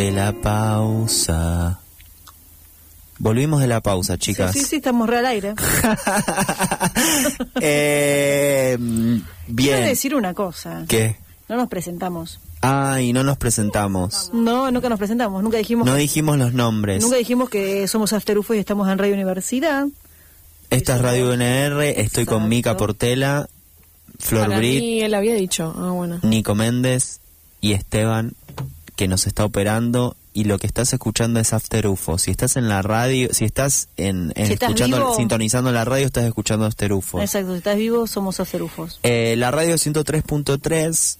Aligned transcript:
de 0.00 0.12
la 0.12 0.32
pausa. 0.32 1.78
Volvimos 3.18 3.60
de 3.60 3.66
la 3.66 3.82
pausa, 3.82 4.16
chicas. 4.16 4.54
Sí, 4.54 4.60
sí, 4.60 4.64
sí, 4.64 4.76
estamos 4.76 5.06
real 5.06 5.26
aire. 5.26 5.52
eh, 7.60 8.78
bien. 8.78 9.24
Quiero 9.54 9.86
decir 9.86 10.14
una 10.14 10.32
cosa. 10.32 10.86
¿Qué? 10.88 11.16
No 11.50 11.56
nos 11.58 11.68
presentamos. 11.68 12.40
Ay, 12.62 13.12
no 13.12 13.24
nos 13.24 13.36
presentamos. 13.36 14.30
No, 14.32 14.70
nunca 14.70 14.88
nos 14.88 14.98
presentamos. 14.98 15.42
Nunca 15.42 15.58
dijimos. 15.58 15.86
No 15.86 15.96
dijimos 15.96 16.38
los 16.38 16.54
nombres. 16.54 17.02
Nunca 17.02 17.16
dijimos 17.16 17.50
que 17.50 17.86
somos 17.86 18.14
After 18.14 18.38
UFO 18.38 18.54
y 18.54 18.58
estamos 18.58 18.88
en 18.88 18.96
Radio 18.96 19.12
Universidad. 19.12 19.86
Esta 20.70 20.96
es 20.96 21.02
Radio 21.02 21.34
NR. 21.34 22.00
Estoy 22.00 22.24
con 22.24 22.48
Mica 22.48 22.74
Portela, 22.78 23.50
Flor 24.18 24.46
Para 24.46 24.56
Brit, 24.56 24.80
mí 24.80 25.02
él 25.02 25.12
había 25.12 25.34
dicho. 25.34 25.74
Ah, 25.76 25.90
bueno. 25.90 26.20
Nico 26.22 26.54
Méndez 26.54 27.20
y 27.60 27.72
Esteban, 27.72 28.32
que 29.00 29.08
nos 29.08 29.26
está 29.26 29.46
operando. 29.46 30.14
Y 30.34 30.44
lo 30.44 30.58
que 30.58 30.66
estás 30.66 30.92
escuchando 30.92 31.40
es 31.40 31.54
After 31.54 31.86
UFO. 31.86 32.18
Si 32.18 32.30
estás 32.30 32.56
en 32.56 32.68
la 32.68 32.82
radio, 32.82 33.30
si 33.32 33.46
estás 33.46 33.88
en, 33.96 34.30
en 34.36 34.46
Si 34.46 34.52
estás 34.52 34.68
escuchando, 34.68 34.98
vivo- 34.98 35.16
sintonizando 35.16 35.72
la 35.72 35.86
radio, 35.86 36.04
estás 36.04 36.24
escuchando 36.24 36.66
After 36.66 36.92
UFO. 36.92 37.18
Exacto, 37.22 37.52
si 37.52 37.58
estás 37.58 37.76
vivo, 37.78 38.06
somos 38.06 38.38
After 38.40 38.62
UFOs. 38.62 39.00
Eh, 39.02 39.36
la 39.38 39.50
radio 39.50 39.76
103.3 39.76 41.16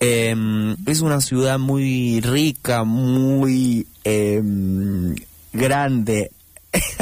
Em, 0.02 0.76
es 0.85 1.02
una 1.02 1.20
ciudad 1.21 1.59
muy 1.59 2.21
rica, 2.21 2.84
muy 2.84 3.85
em, 4.03 5.16
grande. 5.53 6.32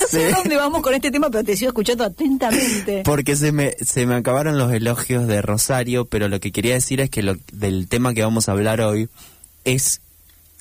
No 0.00 0.06
sé 0.18 0.30
dónde 0.32 0.56
vamos 0.56 0.82
con 0.82 0.92
este 0.92 1.12
tema, 1.12 1.30
pero 1.30 1.44
te 1.44 1.56
sigo 1.56 1.68
escuchando 1.68 2.02
atentamente. 2.04 3.02
Porque 3.04 3.36
se 3.36 3.52
me, 3.52 3.76
se 3.80 4.04
me 4.06 4.16
acabaron 4.16 4.58
los 4.58 4.72
elogios 4.72 5.28
de 5.28 5.40
Rosario, 5.40 6.06
pero 6.06 6.26
lo 6.28 6.40
que 6.40 6.50
quería 6.50 6.74
decir 6.74 7.00
es 7.00 7.10
que 7.10 7.22
lo, 7.22 7.36
del 7.52 7.86
tema 7.88 8.12
que 8.12 8.24
vamos 8.24 8.48
a 8.48 8.52
hablar 8.52 8.80
hoy 8.80 9.08
es 9.64 10.00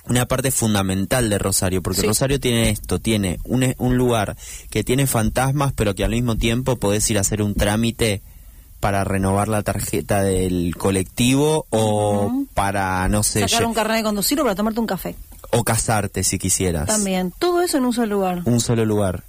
una 0.06 0.28
parte 0.28 0.52
fundamental 0.52 1.30
de 1.32 1.40
Rosario, 1.40 1.82
porque 1.82 2.02
Sí. 2.02 2.08
Rosario 2.08 2.40
tiene 2.40 2.70
esto, 2.70 3.00
tiene 3.00 3.40
un, 3.44 3.74
un 3.80 3.98
lugar 3.98 4.38
que 4.70 4.84
tiene 4.84 5.08
fantasmas, 5.08 5.74
pero 5.74 5.96
que 5.96 6.04
al 6.04 6.12
mismo 6.12 6.36
tiempo 6.36 6.76
podés 6.76 7.10
ir 7.10 7.18
a 7.18 7.22
hacer 7.22 7.42
un 7.42 7.56
trámite 7.56 8.22
para 8.80 9.04
renovar 9.04 9.48
la 9.48 9.64
tarjeta 9.64 10.24
del 10.24 10.76
colectivo 10.78 11.66
o 11.70 12.46
para, 12.54 13.08
no 13.10 13.24
sé, 13.24 13.48
Sacar 13.48 13.66
un 13.66 13.74
carnet 13.74 13.98
de 13.98 14.04
conducir 14.04 14.40
o 14.40 14.44
para 14.44 14.56
tomarte 14.56 14.80
un 14.80 14.88
café. 14.88 15.16
o 15.52 15.64
casarte 15.64 16.24
si 16.24 16.38
quisieras. 16.40 16.88
También. 16.88 17.34
Todo 17.38 17.62
eso 17.62 17.78
en 17.78 17.86
un 17.86 17.94
solo 17.94 18.16
lugar. 18.16 18.42
un 18.46 18.60
solo 18.62 18.86
lugar. 18.86 19.24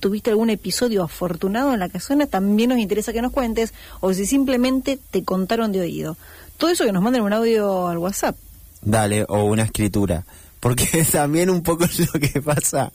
tuviste 0.00 0.30
algún 0.30 0.48
episodio 0.50 1.02
afortunado 1.02 1.74
en 1.74 1.80
la 1.80 1.88
casona, 1.88 2.26
también 2.26 2.70
nos 2.70 2.78
interesa 2.78 3.12
que 3.12 3.20
nos 3.20 3.32
cuentes, 3.32 3.74
o 4.00 4.12
si 4.14 4.26
simplemente 4.26 4.98
te 5.10 5.24
contaron 5.24 5.72
de 5.72 5.80
oído. 5.80 6.16
Todo 6.56 6.70
eso 6.70 6.84
que 6.84 6.92
nos 6.92 7.02
manden 7.02 7.22
un 7.22 7.32
audio 7.32 7.88
al 7.88 7.98
WhatsApp. 7.98 8.36
Dale, 8.80 9.24
o 9.28 9.44
una 9.44 9.64
escritura. 9.64 10.24
Porque 10.60 11.04
también 11.12 11.50
un 11.50 11.62
poco 11.62 11.84
lo 12.14 12.20
que 12.20 12.40
pasa 12.40 12.92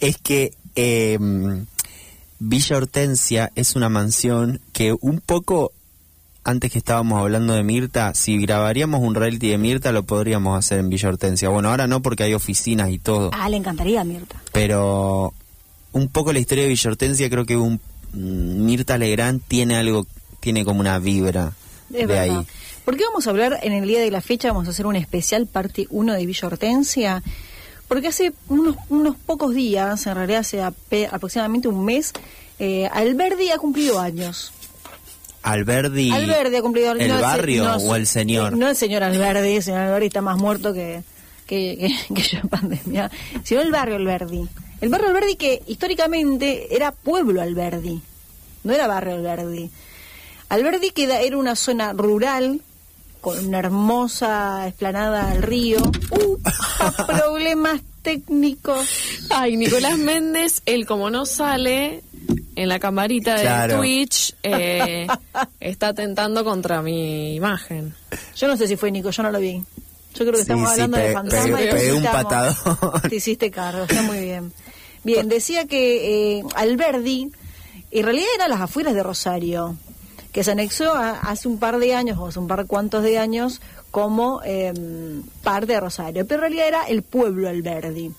es 0.00 0.18
que 0.18 0.52
eh, 0.76 1.18
Villa 2.38 2.76
Hortensia 2.76 3.50
es 3.54 3.76
una 3.76 3.88
mansión 3.88 4.60
que 4.72 4.94
un 5.00 5.20
poco, 5.20 5.72
antes 6.44 6.72
que 6.72 6.78
estábamos 6.78 7.20
hablando 7.20 7.52
de 7.54 7.62
Mirta, 7.62 8.14
si 8.14 8.38
grabaríamos 8.38 9.00
un 9.00 9.14
reality 9.14 9.48
de 9.50 9.58
Mirta 9.58 9.92
lo 9.92 10.02
podríamos 10.02 10.58
hacer 10.58 10.78
en 10.80 10.88
Villa 10.90 11.08
Hortensia. 11.08 11.48
Bueno, 11.48 11.70
ahora 11.70 11.86
no 11.86 12.02
porque 12.02 12.24
hay 12.24 12.34
oficinas 12.34 12.90
y 12.90 12.98
todo, 12.98 13.30
Ah, 13.32 13.48
le 13.48 13.56
encantaría 13.56 14.00
a 14.00 14.04
Mirta. 14.04 14.36
pero 14.52 15.32
un 15.92 16.08
poco 16.08 16.32
la 16.32 16.38
historia 16.40 16.64
de 16.64 16.70
Villa 16.70 16.90
Hortensia 16.90 17.28
creo 17.30 17.44
que 17.44 17.56
un 17.56 17.74
mm, 18.12 18.64
Mirta 18.64 18.98
Legrand 18.98 19.40
tiene 19.46 19.76
algo, 19.76 20.06
tiene 20.40 20.64
como 20.64 20.80
una 20.80 20.98
vibra 20.98 21.52
Es 21.90 21.98
de 21.98 22.06
verdad. 22.06 22.38
ahí. 22.38 22.46
¿Por 22.84 22.96
qué 22.96 23.04
vamos 23.04 23.26
a 23.26 23.30
hablar 23.30 23.60
en 23.62 23.72
el 23.72 23.86
día 23.86 24.00
de 24.00 24.10
la 24.10 24.20
fecha? 24.20 24.48
Vamos 24.48 24.66
a 24.66 24.70
hacer 24.72 24.86
un 24.86 24.96
especial 24.96 25.46
parte 25.46 25.86
1 25.90 26.14
de 26.14 26.26
Villa 26.26 26.48
Hortensia. 26.48 27.22
Porque 27.86 28.08
hace 28.08 28.32
unos, 28.48 28.74
unos 28.88 29.14
pocos 29.16 29.54
días, 29.54 30.06
en 30.06 30.14
realidad 30.16 30.40
hace 30.40 30.62
aproximadamente 30.62 31.68
un 31.68 31.84
mes, 31.84 32.12
eh, 32.58 32.88
Alberdi 32.92 33.50
ha 33.50 33.58
cumplido 33.58 34.00
años. 34.00 34.50
Alberdi, 35.42 36.10
Alberdi 36.12 36.56
ha 36.56 36.62
cumplido 36.62 36.92
¿El 36.92 37.08
no 37.08 37.20
barrio 37.20 37.64
no, 37.64 37.76
o 37.76 37.96
el 37.96 38.06
señor? 38.06 38.56
No 38.56 38.68
el 38.68 38.76
señor 38.76 39.02
Alberdi, 39.02 39.56
el 39.56 39.62
señor 39.62 39.80
Alberdi 39.80 40.06
está 40.06 40.20
más 40.22 40.36
muerto 40.38 40.72
que, 40.72 41.02
que, 41.46 41.76
que- 42.08 42.14
que 42.14 42.22
yo 42.22 42.38
en 42.38 42.48
pandemia, 42.48 43.10
sino 43.42 43.60
el 43.60 43.70
barrio 43.70 43.96
Alberdi. 43.96 44.48
El 44.80 44.88
barrio 44.88 45.08
Alberdi 45.08 45.36
que 45.36 45.62
históricamente 45.66 46.74
era 46.74 46.92
pueblo 46.92 47.40
Alberdi, 47.42 48.00
no 48.64 48.72
era 48.72 48.86
barrio 48.86 49.14
Alberdi. 49.14 49.70
Alberdi 50.48 50.90
que 50.90 51.04
era 51.04 51.36
una 51.36 51.56
zona 51.56 51.92
rural 51.92 52.60
con 53.20 53.46
una 53.46 53.60
hermosa 53.60 54.66
esplanada 54.66 55.30
al 55.30 55.42
río. 55.42 55.78
¡Uh! 56.10 56.38
problemas 57.06 57.80
técnicos. 58.02 58.88
Ay, 59.30 59.56
Nicolás 59.56 59.96
Méndez, 59.98 60.60
él 60.66 60.86
como 60.86 61.08
no 61.10 61.24
sale 61.24 62.02
en 62.56 62.68
la 62.68 62.78
camarita 62.78 63.34
de 63.36 63.42
Claro. 63.42 63.78
Twitch, 63.78 64.34
eh, 64.42 65.06
está 65.60 65.88
atentando 65.88 66.44
contra 66.44 66.82
mi 66.82 67.34
imagen. 67.34 67.94
Yo 68.36 68.48
no 68.48 68.56
sé 68.56 68.66
si 68.68 68.76
fue 68.76 68.90
Nico, 68.90 69.10
yo 69.10 69.22
no 69.22 69.30
lo 69.30 69.38
vi. 69.38 69.62
Yo 70.14 70.26
creo 70.26 70.32
que 70.32 70.36
Sí, 70.38 70.42
estamos 70.42 70.68
sí, 70.68 70.72
hablando 70.80 70.96
pe- 70.98 71.02
de 71.08 71.12
fantasma 71.14 71.60
y 71.62 71.64
un. 71.90 72.02
Te 73.08 73.16
hiciste 73.16 73.50
cargo, 73.50 73.84
está 73.84 74.02
muy 74.02 74.20
bien. 74.20 74.52
Bien, 75.04 75.28
decía 75.28 75.66
que 75.66 76.38
eh, 76.38 76.42
Alberdi, 76.54 77.30
en 77.90 78.04
realidad 78.04 78.28
era 78.36 78.48
las 78.48 78.60
afueras 78.60 78.94
de 78.94 79.02
Rosario, 79.02 79.76
que 80.32 80.44
se 80.44 80.50
anexó 80.52 80.92
a- 80.94 81.18
hace 81.20 81.48
un 81.48 81.58
par 81.58 81.78
de 81.78 81.94
años, 81.94 82.18
o 82.18 82.26
hace 82.26 82.38
un 82.38 82.46
par 82.48 82.66
cuantos 82.66 83.02
de 83.02 83.18
años, 83.18 83.60
como 83.90 84.40
eh, 84.44 84.72
parte 85.42 85.72
de 85.72 85.80
Rosario, 85.80 86.26
pero 86.26 86.36
en 86.36 86.40
realidad 86.52 86.68
era 86.68 86.82
el 86.84 87.02
pueblo 87.02 87.48
Alberdi. 87.48 88.12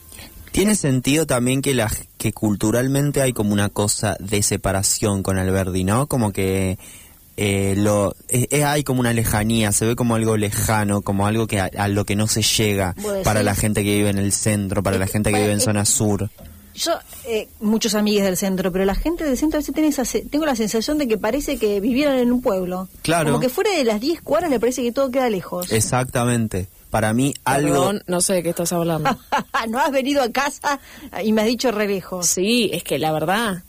Tiene 0.53 0.75
sentido 0.75 1.25
también 1.25 1.63
que 1.63 1.73
la 1.73 1.91
que 2.17 2.31
culturalmente 2.31 3.21
hay 3.21 3.33
como 3.33 3.53
una 3.53 3.69
cosa 3.69 4.15
de 4.19 4.43
separación 4.43 5.23
con 5.23 5.39
Alberdi, 5.39 5.83
¿no? 5.83 6.05
Como 6.05 6.31
que 6.31 6.77
eh, 7.37 7.73
lo 7.75 8.15
eh, 8.29 8.47
eh, 8.51 8.63
hay 8.63 8.83
como 8.83 8.99
una 8.99 9.13
lejanía, 9.13 9.71
se 9.71 9.87
ve 9.87 9.95
como 9.95 10.13
algo 10.13 10.37
lejano, 10.37 11.01
como 11.01 11.25
algo 11.25 11.47
que 11.47 11.59
a, 11.59 11.71
a 11.75 11.87
lo 11.87 12.05
que 12.05 12.15
no 12.15 12.27
se 12.27 12.43
llega 12.43 12.95
para 13.23 13.41
la 13.41 13.55
gente 13.55 13.83
que 13.83 13.95
vive 13.95 14.09
en 14.11 14.19
el 14.19 14.31
centro, 14.31 14.83
para 14.83 14.99
la 14.99 15.07
gente 15.07 15.31
que 15.31 15.39
vive 15.39 15.53
en 15.53 15.59
zona 15.59 15.85
sur. 15.85 16.29
Yo, 16.75 16.93
eh, 17.25 17.49
muchos 17.59 17.93
amigos 17.93 18.25
del 18.25 18.37
centro, 18.37 18.71
pero 18.71 18.85
la 18.85 18.95
gente 18.95 19.23
del 19.23 19.37
centro 19.37 19.57
a 19.57 19.61
veces 19.61 19.73
tiene 19.73 19.89
esa, 19.89 20.03
tengo 20.29 20.45
la 20.45 20.55
sensación 20.55 20.97
de 20.97 21.07
que 21.07 21.17
parece 21.17 21.57
que 21.57 21.79
vivieran 21.79 22.17
en 22.17 22.31
un 22.31 22.41
pueblo. 22.41 22.87
Claro. 23.03 23.31
Como 23.31 23.39
que 23.39 23.49
fuera 23.49 23.71
de 23.71 23.83
las 23.83 24.01
10 24.01 24.21
cuadras 24.21 24.49
le 24.49 24.59
parece 24.59 24.81
que 24.81 24.91
todo 24.91 25.11
queda 25.11 25.29
lejos. 25.29 25.71
Exactamente. 25.71 26.67
Para 26.93 27.11
mí 27.11 27.33
algo 27.43 27.69
Perdón, 27.69 28.03
no 28.05 28.21
sé 28.21 28.33
de 28.33 28.43
qué 28.43 28.49
estás 28.51 28.71
hablando. 28.71 29.17
no 29.67 29.79
has 29.79 29.91
venido 29.91 30.21
a 30.21 30.31
casa 30.31 30.79
y 31.23 31.33
me 31.33 31.41
has 31.41 31.47
dicho 31.47 31.71
re 31.71 31.87
lejos. 31.87 32.27
Sí, 32.27 32.69
es 32.71 32.83
que 32.83 32.99
la 32.99 33.11
verdad, 33.11 33.63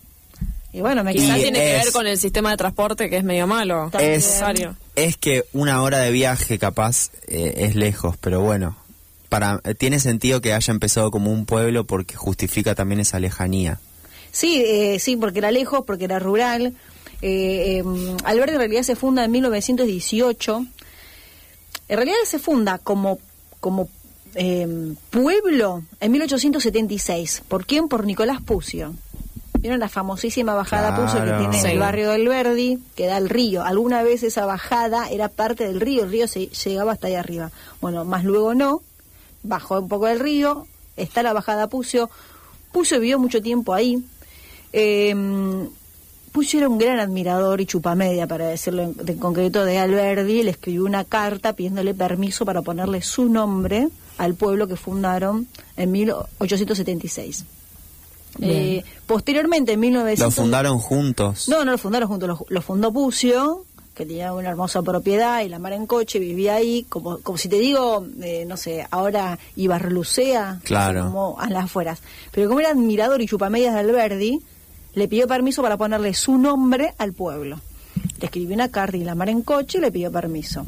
Y 0.75 0.83
bueno, 0.83 1.03
me 1.03 1.15
quizás 1.15 1.39
tiene 1.39 1.59
que 1.59 1.73
ver 1.73 1.91
con 1.91 2.07
el 2.07 2.19
sistema 2.19 2.51
de 2.51 2.59
transporte 2.59 3.09
que 3.09 3.17
es 3.17 3.25
medio 3.25 3.47
malo. 3.47 3.91
Es, 3.95 4.27
necesario. 4.27 4.77
es 4.95 5.17
que 5.17 5.47
una 5.55 5.81
hora 5.81 6.01
de 6.01 6.11
viaje 6.11 6.59
capaz 6.59 7.13
eh, 7.27 7.55
es 7.61 7.77
lejos, 7.77 8.19
pero 8.19 8.43
bueno, 8.43 8.77
para 9.31 9.59
eh, 9.65 9.75
tiene 9.75 10.01
sentido 10.01 10.43
que 10.43 10.53
haya 10.53 10.71
empezado 10.71 11.11
como 11.11 11.33
un 11.33 11.47
pueblo 11.47 11.85
porque 11.85 12.17
justifica 12.17 12.75
también 12.75 13.01
esa 13.01 13.21
lejanía. 13.21 13.81
Sí, 14.33 14.63
eh, 14.67 14.99
sí, 14.99 15.17
porque 15.17 15.39
era 15.39 15.51
lejos, 15.51 15.83
porque 15.87 16.05
era 16.05 16.19
rural. 16.19 16.75
Eh, 17.23 17.79
eh, 17.79 17.85
Alberdi 18.25 18.53
en 18.53 18.59
realidad 18.59 18.83
se 18.83 18.97
funda 18.97 19.25
en 19.25 19.31
1918. 19.31 20.67
En 21.89 21.97
realidad 21.97 22.17
se 22.25 22.39
funda 22.39 22.79
como, 22.79 23.19
como 23.61 23.89
eh, 24.35 24.95
pueblo 25.11 25.83
en 26.01 26.13
1876. 26.13 27.43
¿Por 27.47 27.67
quién? 27.67 27.89
Por 27.89 28.07
Nicolás 28.07 28.41
Pucio. 28.41 28.95
¿Vieron 29.59 29.81
la 29.81 29.89
famosísima 29.89 30.55
bajada 30.55 30.95
Pucio 30.95 31.25
que 31.25 31.33
tiene 31.39 31.59
en 31.59 31.67
el 31.67 31.79
barrio 31.79 32.11
del 32.11 32.29
Verdi, 32.29 32.79
que 32.95 33.07
da 33.07 33.17
al 33.17 33.31
río? 33.31 33.65
Alguna 33.65 34.03
vez 34.03 34.23
esa 34.23 34.45
bajada 34.45 35.09
era 35.09 35.29
parte 35.29 35.65
del 35.65 35.81
río, 35.81 36.05
el 36.05 36.11
río 36.11 36.29
se 36.29 36.49
llegaba 36.49 36.93
hasta 36.93 37.07
ahí 37.07 37.15
arriba. 37.15 37.51
Bueno, 37.81 38.05
más 38.05 38.25
luego 38.25 38.55
no, 38.55 38.83
bajó 39.43 39.79
un 39.79 39.89
poco 39.89 40.07
del 40.07 40.21
río, 40.21 40.67
está 40.97 41.23
la 41.23 41.33
bajada 41.33 41.69
Pucio. 41.69 42.11
Pucio 42.73 43.01
vivió 43.01 43.19
mucho 43.19 43.41
tiempo 43.41 43.73
ahí. 43.73 44.05
Eh, 44.75 45.15
Pucio 46.35 46.59
era 46.59 46.69
un 46.69 46.79
gran 46.79 46.99
admirador 46.99 47.61
y 47.61 47.67
chupamedia, 47.67 48.27
para 48.27 48.49
decirlo 48.49 48.83
en, 48.83 49.19
concreto, 49.19 49.65
de 49.65 49.79
Alberdi. 49.79 50.43
Le 50.43 50.51
escribió 50.51 50.85
una 50.85 51.05
carta 51.05 51.53
pidiéndole 51.53 51.95
permiso 51.95 52.45
para 52.45 52.61
ponerle 52.61 53.03
su 53.03 53.29
nombre 53.29 53.87
al 54.19 54.35
pueblo 54.35 54.67
que 54.67 54.75
fundaron 54.75 55.47
en 55.77 55.93
1876. 55.93 57.45
Eh, 58.41 58.83
posteriormente, 59.07 59.75
en 59.75 59.79
1900... 59.81 60.19
Lo 60.37 60.43
fundaron 60.43 60.79
juntos. 60.81 61.49
No, 61.49 61.65
no 61.65 61.71
lo 61.71 61.79
fundaron 61.79 62.09
juntos, 62.09 62.29
lo, 62.29 62.45
lo 62.49 62.63
fundó 62.63 62.93
Pucio, 62.93 63.65
que 63.95 64.05
tenía 64.05 64.33
una 64.35 64.49
hermosa 64.49 64.83
propiedad 64.83 65.43
y 65.45 65.49
la 65.49 65.61
mar 65.61 65.73
en 65.73 65.87
coche, 65.87 66.19
vivía 66.19 66.57
ahí, 66.57 66.85
como, 66.89 67.19
como 67.19 67.39
si 67.39 67.49
te 67.49 67.61
digo, 67.61 68.05
eh, 68.23 68.45
no 68.45 68.57
sé, 68.57 68.85
ahora 68.91 69.39
Ibarlucea, 69.55 70.59
Claro. 70.65 71.05
como 71.05 71.37
a 71.39 71.49
las 71.49 71.67
afueras. 71.67 72.01
Pero 72.33 72.49
como 72.49 72.59
era 72.59 72.71
admirador 72.71 73.23
y 73.23 73.29
chupamedias 73.29 73.73
de 73.73 73.79
Alberdi, 73.79 74.41
le 74.95 75.09
pidió 75.09 75.27
permiso 75.27 75.63
para 75.63 75.77
ponerle 75.77 76.15
su 76.15 76.39
nombre 76.39 76.95
al 76.99 77.13
pueblo. 77.13 77.61
Le 78.19 78.27
escribió 78.27 78.55
una 78.55 78.71
carta 78.71 78.97
y 78.97 79.05
la 79.05 79.15
mar 79.15 79.29
en 79.29 79.43
coche 79.43 79.79
y 79.79 79.81
le 79.81 79.91
pidió 79.91 80.11
permiso. 80.11 80.65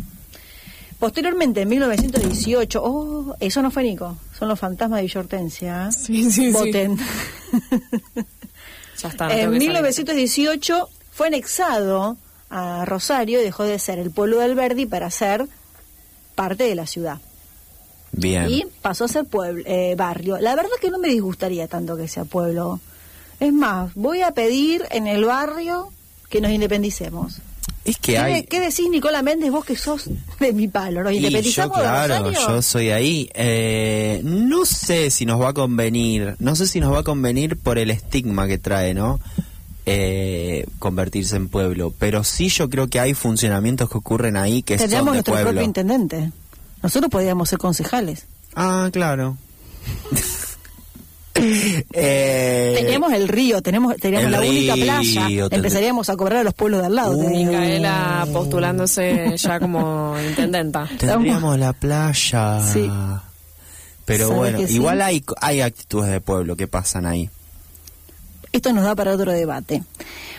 Posteriormente, 0.99 1.62
en 1.62 1.69
1918, 1.69 2.81
oh, 2.82 3.37
eso 3.38 3.62
no 3.62 3.70
fue 3.70 3.82
Nico, 3.82 4.17
son 4.38 4.49
los 4.49 4.58
fantasmas 4.58 4.99
de 4.99 5.02
Villa 5.02 5.20
Hortensia. 5.20 5.88
¿eh? 5.88 5.93
Sí, 5.93 6.31
sí, 6.31 6.31
sí. 6.31 6.52
Voten. 6.52 6.96
Ya 8.99 9.08
está. 9.08 9.26
no 9.26 9.32
En 9.32 9.38
que 9.38 9.44
salir. 9.44 9.58
1918 9.58 10.88
fue 11.12 11.26
anexado 11.26 12.17
a 12.49 12.84
Rosario 12.87 13.40
y 13.40 13.44
dejó 13.44 13.64
de 13.64 13.79
ser 13.79 13.99
el 13.99 14.11
pueblo 14.11 14.38
del 14.38 14.55
Verdi 14.55 14.87
para 14.87 15.11
ser 15.11 15.46
parte 16.34 16.64
de 16.64 16.75
la 16.75 16.87
ciudad. 16.87 17.19
Bien. 18.12 18.49
Y 18.49 18.64
pasó 18.81 19.05
a 19.05 19.08
ser 19.08 19.26
pueblo, 19.26 19.62
eh, 19.67 19.94
barrio. 19.96 20.38
La 20.38 20.55
verdad 20.55 20.70
que 20.81 20.90
no 20.90 20.99
me 20.99 21.08
disgustaría 21.08 21.69
tanto 21.69 21.96
que 21.96 22.08
sea 22.08 22.25
pueblo. 22.25 22.81
Es 23.40 23.52
más, 23.52 23.94
voy 23.94 24.22
a 24.22 24.32
pedir 24.32 24.84
en 24.90 25.06
el 25.06 25.24
barrio 25.24 25.90
que 26.28 26.40
nos 26.40 26.50
independicemos. 26.50 27.40
Es 27.84 27.98
que 27.98 28.12
¿Qué, 28.12 28.18
hay... 28.18 28.42
qué 28.44 28.58
decís, 28.58 28.88
Nicola 28.90 29.22
Méndez, 29.22 29.52
vos 29.52 29.64
que 29.64 29.76
sos 29.76 30.10
de 30.40 30.52
mi 30.52 30.66
palo? 30.66 31.04
¿Nos 31.04 31.12
yo, 31.12 31.18
independizamos 31.18 31.76
de 31.76 31.82
claro, 31.84 32.18
Rosario? 32.24 32.48
yo 32.48 32.62
soy 32.62 32.90
ahí. 32.90 33.30
Eh, 33.34 34.20
no 34.24 34.64
sé 34.64 35.10
si 35.10 35.24
nos 35.24 35.40
va 35.40 35.50
a 35.50 35.52
convenir, 35.52 36.34
no 36.40 36.56
sé 36.56 36.66
si 36.66 36.80
nos 36.80 36.92
va 36.92 37.00
a 37.00 37.02
convenir 37.04 37.56
por 37.56 37.78
el 37.78 37.90
estigma 37.92 38.48
que 38.48 38.58
trae, 38.58 38.92
¿no? 38.92 39.20
Eh, 39.88 40.66
convertirse 40.80 41.36
en 41.36 41.48
pueblo, 41.48 41.94
pero 41.96 42.24
sí 42.24 42.48
yo 42.48 42.68
creo 42.68 42.88
que 42.88 42.98
hay 42.98 43.14
funcionamientos 43.14 43.88
que 43.88 43.98
ocurren 43.98 44.36
ahí 44.36 44.64
que 44.64 44.78
son 44.78 44.90
de 44.90 45.02
nuestro 45.02 45.34
pueblo. 45.34 45.50
propio 45.50 45.62
intendente. 45.64 46.32
Nosotros 46.82 47.08
podríamos 47.08 47.48
ser 47.48 47.60
concejales. 47.60 48.26
Ah, 48.56 48.88
claro. 48.92 49.36
Eh, 51.92 52.74
Tenemos 52.82 53.12
el 53.12 53.28
río, 53.28 53.62
tenemos, 53.62 53.96
teníamos 53.96 54.26
el 54.26 54.32
la 54.32 54.40
única 54.40 54.74
río, 54.74 54.84
playa. 54.84 55.28
Empezaríamos 55.50 56.08
a 56.10 56.16
cobrar 56.16 56.38
a 56.40 56.44
los 56.44 56.54
pueblos 56.54 56.80
de 56.80 56.86
al 56.86 56.94
lado. 56.94 57.16
Uh. 57.16 57.28
Micaela 57.28 58.26
postulándose 58.32 59.34
ya 59.36 59.60
como 59.60 60.14
intendenta. 60.28 60.88
Tendríamos 60.98 61.58
la 61.58 61.72
playa. 61.72 62.60
Sí. 62.66 62.90
Pero 64.04 64.28
¿Sabe 64.28 64.38
bueno, 64.38 64.58
sí? 64.66 64.74
igual 64.74 65.02
hay, 65.02 65.24
hay 65.40 65.60
actitudes 65.60 66.10
de 66.10 66.20
pueblo 66.20 66.56
que 66.56 66.68
pasan 66.68 67.06
ahí. 67.06 67.28
Esto 68.52 68.72
nos 68.72 68.84
da 68.84 68.94
para 68.94 69.12
otro 69.12 69.32
debate. 69.32 69.82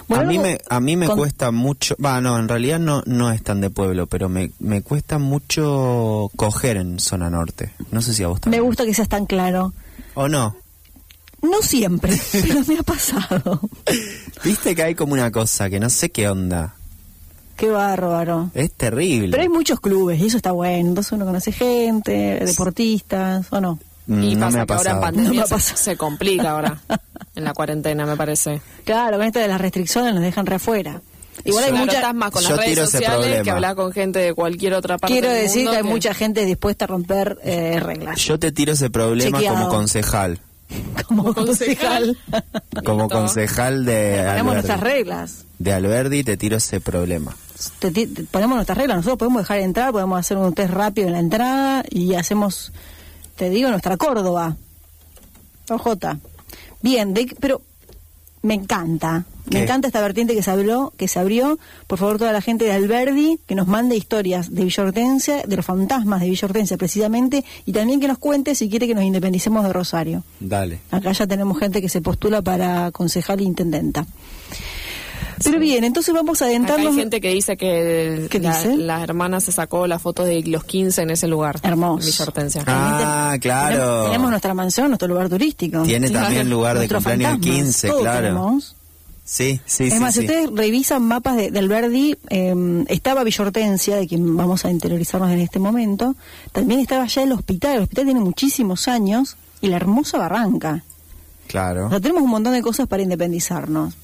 Bueno, 0.07 0.23
a 0.23 0.25
mí 0.27 0.39
me, 0.39 0.57
a 0.69 0.79
mí 0.79 0.95
me 0.95 1.05
con- 1.05 1.17
cuesta 1.17 1.51
mucho, 1.51 1.94
va, 2.03 2.21
no, 2.21 2.39
en 2.39 2.47
realidad 2.47 2.79
no, 2.79 3.03
no 3.05 3.29
es 3.29 3.44
tan 3.44 3.59
de 3.59 3.69
pueblo, 3.69 4.07
pero 4.07 4.29
me, 4.29 4.51
me 4.59 4.81
cuesta 4.81 5.17
mucho 5.19 6.31
coger 6.38 6.77
en 6.77 6.97
zona 6.99 7.29
norte. 7.29 7.73
No 7.91 8.01
sé 8.01 8.13
si 8.13 8.23
a 8.23 8.27
vos 8.29 8.38
Me 8.38 8.41
también. 8.44 8.63
gusta 8.63 8.85
que 8.85 8.94
seas 8.94 9.09
tan 9.09 9.25
claro. 9.25 9.73
¿O 10.13 10.29
no? 10.29 10.55
No 11.49 11.61
siempre, 11.61 12.19
pero 12.31 12.61
me 12.67 12.79
ha 12.79 12.83
pasado. 12.83 13.59
Viste 14.44 14.75
que 14.75 14.83
hay 14.83 14.95
como 14.95 15.13
una 15.13 15.31
cosa 15.31 15.69
que 15.69 15.79
no 15.79 15.89
sé 15.89 16.09
qué 16.09 16.29
onda. 16.29 16.75
Qué 17.55 17.69
bárbaro. 17.69 18.51
Es 18.53 18.71
terrible. 18.73 19.29
Pero 19.31 19.41
hay 19.44 19.49
muchos 19.49 19.79
clubes 19.79 20.19
y 20.19 20.27
eso 20.27 20.38
está 20.38 20.51
bueno. 20.51 20.89
Entonces 20.89 21.11
uno 21.13 21.25
conoce 21.25 21.51
gente, 21.51 22.39
deportistas, 22.45 23.47
¿o 23.51 23.59
no? 23.59 23.79
Mm, 24.05 24.23
Y 24.23 24.35
no 24.35 24.41
pasa 24.45 24.57
me 24.57 24.61
ha 24.61 24.65
que 24.67 24.73
ahora 24.73 24.91
en 24.91 25.01
pandemia 25.01 25.29
No 25.29 25.35
me 25.35 25.41
ha 25.41 25.45
se, 25.47 25.53
pasado. 25.55 25.77
se 25.77 25.97
complica 25.97 26.51
ahora. 26.51 26.79
En 27.35 27.44
la 27.44 27.53
cuarentena, 27.53 28.05
me 28.05 28.15
parece. 28.15 28.61
Claro, 28.85 29.17
con 29.17 29.25
esto 29.25 29.39
de 29.39 29.47
las 29.47 29.59
restricciones 29.59 30.13
nos 30.13 30.23
dejan 30.23 30.45
re 30.45 30.55
afuera. 30.55 31.01
Igual 31.45 31.63
hay 31.65 31.69
Claro, 31.71 31.85
mucha... 31.85 31.97
estás 31.97 32.15
más 32.15 32.31
con 32.31 32.44
las 32.44 32.57
redes 32.57 32.89
sociales 32.89 33.44
que 33.44 33.51
hablar 33.51 33.75
con 33.75 33.91
gente 33.91 34.19
de 34.19 34.33
cualquier 34.33 34.73
otra 34.73 34.97
parte 34.97 35.13
Quiero 35.13 35.29
del 35.29 35.44
decir 35.44 35.57
mundo 35.65 35.71
que 35.71 35.77
hay 35.77 35.83
mucha 35.83 36.13
gente 36.13 36.45
dispuesta 36.45 36.85
a 36.85 36.88
romper 36.88 37.38
eh, 37.44 37.79
reglas. 37.79 38.19
Yo 38.21 38.39
te 38.39 38.51
tiro 38.51 38.73
ese 38.73 38.89
problema 38.89 39.38
Chequeado. 39.39 39.57
como 39.57 39.69
concejal. 39.69 40.39
Como 41.08 41.34
concejal. 41.34 42.18
Como 42.86 43.08
concejal 43.10 43.86
de 43.86 44.24
Ponemos 44.28 44.54
nuestras 44.54 44.80
Alberdi. 44.80 44.98
reglas. 44.98 45.46
De 45.60 45.74
Alberdi 45.74 46.24
te 46.24 46.38
tiro 46.38 46.58
ese 46.58 46.80
problema. 46.81 47.36
Te- 47.80 47.92
te- 47.92 48.08
te- 48.08 48.24
ponemos 48.25 48.56
nuestras 48.58 48.78
reglas. 48.78 48.98
Nosotros 48.98 49.18
podemos 49.19 49.42
dejar 49.44 49.60
entrar, 49.60 49.92
podemos 49.92 50.19
hacer 50.19 50.38
un 50.38 50.54
test 50.54 50.72
rápido 50.74 51.08
en 51.08 51.14
la 51.14 51.19
entrada 51.19 51.84
y 51.90 52.14
hacemos, 52.16 52.72
te 53.36 53.50
digo, 53.50 53.69
nuestra 53.69 53.98
Córdoba. 53.98 54.56
OJ. 55.69 55.98
Bien, 56.81 57.14
de- 57.14 57.36
pero 57.40 57.62
me 58.44 58.54
encanta. 58.54 59.25
Me 59.49 59.59
¿Qué? 59.59 59.63
encanta 59.63 59.88
esta 59.88 60.01
vertiente 60.01 60.35
que 60.35 60.44
se 60.44 60.51
abrió, 60.51 60.91
que 60.97 61.07
se 61.07 61.19
abrió. 61.19 61.57
Por 61.88 61.97
favor, 61.99 62.17
toda 62.17 62.31
la 62.33 62.41
gente 62.41 62.65
de 62.65 62.73
Alberdi 62.73 63.39
que 63.47 63.55
nos 63.55 63.65
mande 63.67 63.95
historias 63.95 64.53
de 64.53 64.63
Villa 64.65 64.83
Hortensia, 64.83 65.41
de 65.47 65.55
los 65.55 65.65
fantasmas 65.65 66.19
de 66.21 66.29
Villa 66.29 66.45
Hortensia 66.47 66.75
precisamente, 66.77 67.45
y 67.65 67.71
también 67.71 67.99
que 67.99 68.07
nos 68.07 68.17
cuente 68.17 68.55
si 68.55 68.69
quiere 68.69 68.88
que 68.88 68.95
nos 68.95 69.03
independicemos 69.05 69.63
de 69.65 69.71
Rosario. 69.73 70.23
Dale. 70.39 70.79
Acá 70.91 71.11
ya 71.13 71.25
tenemos 71.27 71.57
gente 71.59 71.81
que 71.81 71.89
se 71.89 72.01
postula 72.01 72.41
para 72.41 72.91
concejal 72.91 73.39
e 73.39 73.44
intendenta. 73.44 74.05
Pero 75.44 75.59
bien, 75.59 75.83
entonces 75.83 76.13
vamos 76.15 76.41
a 76.41 76.45
Acá 76.45 76.49
hay 76.49 76.55
adentrarnos. 76.55 76.95
gente 76.95 77.21
que 77.21 77.29
dice 77.29 77.57
que 77.57 78.27
¿Qué 78.29 78.39
la, 78.39 78.57
dice? 78.57 78.75
la 78.75 79.03
hermana 79.03 79.39
se 79.39 79.51
sacó 79.51 79.85
la 79.85 79.99
foto 79.99 80.23
de 80.23 80.41
los 80.44 80.63
15 80.63 81.04
en 81.04 81.11
ese 81.11 81.27
lugar. 81.27 81.59
Hermoso. 81.61 82.23
Hortensia. 82.23 82.63
Ah, 82.66 83.37
claro. 83.39 84.06
Tenemos 84.06 84.30
nuestra 84.31 84.54
mansión, 84.56 84.87
nuestro 84.87 85.07
lugar 85.07 85.30
turístico. 85.30 85.83
Tiene 85.83 86.09
Claro. 86.09 86.25
también 86.25 86.49
lugar 86.49 86.80
de 86.80 86.87
cumpleaños 86.89 87.19
de 87.19 87.25
fantasmas, 87.37 87.56
15, 87.66 87.87
todo 87.87 87.99
claro. 87.99 88.21
tenemos. 88.27 88.75
Sí, 89.30 89.60
sí, 89.66 89.84
es 89.88 89.94
sí. 89.96 90.00
más, 90.00 90.14
sí. 90.14 90.22
si 90.22 90.26
ustedes 90.26 90.50
revisan 90.54 91.04
mapas 91.04 91.36
de, 91.36 91.52
del 91.52 91.68
Verdi, 91.68 92.16
eh, 92.30 92.86
estaba 92.88 93.26
Villa 93.26 93.44
Hortensia, 93.44 93.98
de 93.98 94.07
quien 94.07 94.38
vamos 94.38 94.64
a 94.64 94.72
interiorizarnos 94.72 95.30
en 95.31 95.40
este 95.40 95.60
momento. 95.60 96.16
También 96.54 96.80
estaba 96.80 97.06
ya 97.07 97.24
el 97.24 97.34
hospital. 97.34 97.76
El 97.76 97.81
hospital 97.84 98.06
tiene 98.06 98.22
muchísimos 98.22 98.88
años 98.88 99.36
y 99.60 99.68
la 99.68 99.76
hermosa 99.76 100.18
barranca. 100.18 100.84
O 100.86 101.48
Claro. 101.50 101.90
sea, 101.90 102.00
tenemos 102.00 102.24
un 102.24 102.30
montón 102.30 102.54
de 102.54 102.62
cosas 102.62 102.88
para 102.88 103.04
independizarnos. 103.04 103.96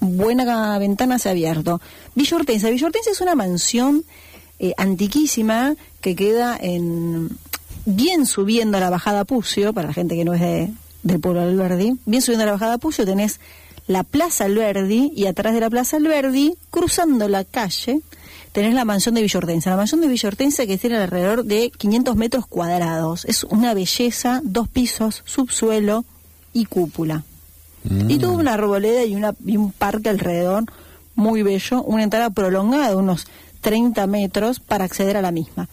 Buena 0.00 0.78
ventana 0.78 1.18
se 1.18 1.28
ha 1.28 1.32
abierto. 1.32 1.80
Villa 2.14 2.36
Hortensia 2.38 2.70
es 3.12 3.20
una 3.20 3.34
mansión 3.34 4.04
eh, 4.58 4.72
antiquísima 4.78 5.74
que 6.00 6.16
queda 6.16 6.56
en 6.60 7.28
bien 7.84 8.26
subiendo 8.26 8.78
a 8.78 8.80
la 8.80 8.90
bajada 8.90 9.24
Pucio, 9.24 9.72
para 9.72 9.88
la 9.88 9.94
gente 9.94 10.14
que 10.16 10.24
no 10.24 10.32
es 10.34 10.40
de- 10.40 10.72
del 11.02 11.18
pueblo 11.20 11.40
de 11.40 11.48
Alberdi, 11.48 11.98
bien 12.06 12.22
subiendo 12.22 12.44
a 12.44 12.46
la 12.46 12.52
bajada 12.52 12.78
Pucio 12.78 13.04
tenés 13.04 13.40
la 13.86 14.04
Plaza 14.04 14.44
Alberdi 14.44 15.12
y 15.14 15.26
atrás 15.26 15.54
de 15.54 15.60
la 15.60 15.70
Plaza 15.70 15.96
Alberdi, 15.96 16.54
cruzando 16.70 17.28
la 17.28 17.44
calle, 17.44 18.00
tenés 18.52 18.74
la 18.74 18.84
mansión 18.84 19.14
de 19.14 19.22
Villa 19.22 19.38
Hortensia. 19.38 19.70
La 19.72 19.76
mansión 19.76 20.00
de 20.00 20.08
Villa 20.08 20.28
Hortensia 20.28 20.66
que 20.66 20.78
tiene 20.78 20.96
alrededor 20.96 21.44
de 21.44 21.70
500 21.76 22.16
metros 22.16 22.46
cuadrados. 22.46 23.24
Es 23.24 23.44
una 23.44 23.74
belleza, 23.74 24.40
dos 24.44 24.68
pisos, 24.68 25.22
subsuelo 25.24 26.04
y 26.52 26.66
cúpula. 26.66 27.24
Y 28.08 28.18
tuvo 28.18 28.34
una 28.34 28.54
arboleda 28.54 29.04
y, 29.04 29.16
una, 29.16 29.34
y 29.44 29.56
un 29.56 29.72
parque 29.72 30.08
alrededor 30.08 30.64
muy 31.16 31.42
bello, 31.42 31.82
una 31.82 32.04
entrada 32.04 32.30
prolongada 32.30 32.90
de 32.90 32.94
unos 32.94 33.26
30 33.60 34.06
metros 34.06 34.60
para 34.60 34.84
acceder 34.84 35.16
a 35.16 35.22
la 35.22 35.32
misma. 35.32 35.68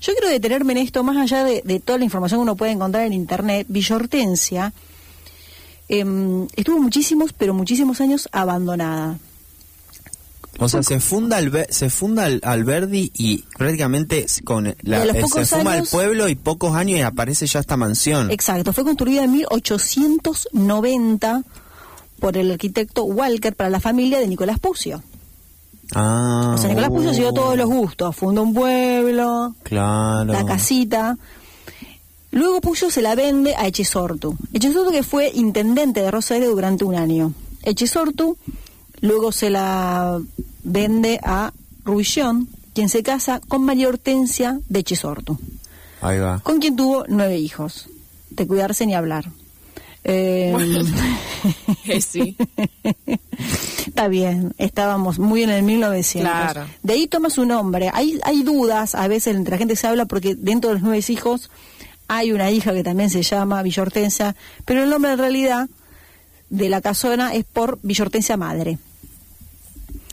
Yo 0.00 0.12
quiero 0.12 0.28
detenerme 0.28 0.72
en 0.72 0.78
esto, 0.78 1.04
más 1.04 1.16
allá 1.16 1.44
de, 1.44 1.62
de 1.64 1.78
toda 1.78 1.98
la 1.98 2.04
información 2.04 2.40
que 2.40 2.42
uno 2.42 2.56
puede 2.56 2.72
encontrar 2.72 3.04
en 3.04 3.12
Internet, 3.12 3.66
Villa 3.68 3.96
Em, 5.88 6.46
estuvo 6.56 6.80
muchísimos, 6.80 7.32
pero 7.32 7.54
muchísimos 7.54 8.00
años 8.00 8.28
abandonada. 8.32 9.18
O 10.60 10.68
sea, 10.68 10.82
se 10.82 10.98
funda 10.98 11.38
Albe- 11.40 11.68
se 11.70 11.88
funda 11.88 12.24
Al- 12.24 12.40
Alberdi 12.42 13.12
y 13.14 13.44
prácticamente 13.56 14.26
con 14.44 14.74
la, 14.82 15.04
eh, 15.04 15.24
se 15.32 15.46
fuma 15.46 15.74
el 15.74 15.78
años- 15.78 15.90
pueblo 15.90 16.28
y 16.28 16.34
pocos 16.34 16.74
años 16.74 16.98
y 16.98 17.02
aparece 17.02 17.46
ya 17.46 17.60
esta 17.60 17.76
mansión. 17.76 18.30
Exacto, 18.32 18.72
fue 18.72 18.82
construida 18.84 19.22
en 19.24 19.30
1890 19.32 21.42
por 22.18 22.36
el 22.36 22.50
arquitecto 22.50 23.04
Walker 23.04 23.54
para 23.54 23.70
la 23.70 23.78
familia 23.80 24.18
de 24.18 24.26
Nicolás 24.26 24.58
Pucio. 24.58 25.02
Ah. 25.94 26.52
O 26.54 26.58
sea, 26.58 26.68
Nicolás 26.68 26.90
Pucio 26.90 27.10
se 27.14 27.20
dio 27.20 27.30
uh, 27.30 27.34
todos 27.34 27.56
los 27.56 27.66
gustos, 27.68 28.14
fundó 28.16 28.42
un 28.42 28.52
pueblo, 28.52 29.54
Claro. 29.62 30.32
la 30.32 30.44
casita. 30.44 31.16
Luego 32.30 32.60
Puyo 32.60 32.90
se 32.90 33.02
la 33.02 33.14
vende 33.14 33.54
a 33.56 33.66
Echesortu. 33.66 34.36
Echesortu 34.52 34.90
que 34.90 35.02
fue 35.02 35.30
intendente 35.34 36.02
de 36.02 36.10
Rosario 36.10 36.50
durante 36.50 36.84
un 36.84 36.94
año. 36.94 37.32
Echesortu 37.62 38.36
luego 39.00 39.32
se 39.32 39.50
la 39.50 40.20
vende 40.62 41.18
a 41.22 41.52
Rubillón, 41.84 42.48
quien 42.74 42.88
se 42.88 43.02
casa 43.02 43.40
con 43.48 43.62
María 43.64 43.88
Hortensia 43.88 44.60
de 44.68 44.80
Echesortu, 44.80 45.38
Ahí 46.02 46.18
va. 46.18 46.40
con 46.40 46.58
quien 46.58 46.76
tuvo 46.76 47.04
nueve 47.08 47.38
hijos. 47.38 47.88
De 48.30 48.46
cuidarse 48.46 48.84
ni 48.86 48.94
hablar. 48.94 49.30
Eh, 50.04 50.54
Eh, 51.86 52.00
sí. 52.02 52.36
Está 53.86 54.08
bien, 54.08 54.52
estábamos 54.58 55.18
muy 55.18 55.42
en 55.44 55.50
el 55.50 55.62
1900. 55.62 56.30
Claro. 56.30 56.66
De 56.82 56.92
ahí 56.92 57.06
toma 57.06 57.30
su 57.30 57.46
nombre. 57.46 57.90
Hay, 57.94 58.18
hay 58.24 58.42
dudas, 58.42 58.94
a 58.94 59.06
veces 59.08 59.36
entre 59.36 59.52
la 59.52 59.58
gente 59.58 59.76
se 59.76 59.86
habla 59.86 60.04
porque 60.06 60.34
dentro 60.34 60.68
de 60.70 60.74
los 60.74 60.82
nueve 60.82 61.02
hijos 61.08 61.50
hay 62.08 62.32
una 62.32 62.50
hija 62.50 62.72
que 62.72 62.82
también 62.82 63.10
se 63.10 63.22
llama 63.22 63.62
Villortencia, 63.62 64.34
pero 64.64 64.82
el 64.82 64.90
nombre 64.90 65.12
en 65.12 65.18
realidad 65.18 65.68
de 66.50 66.68
la 66.68 66.80
casona 66.80 67.34
es 67.34 67.44
por 67.44 67.78
Villortencia 67.82 68.36
Madre. 68.36 68.78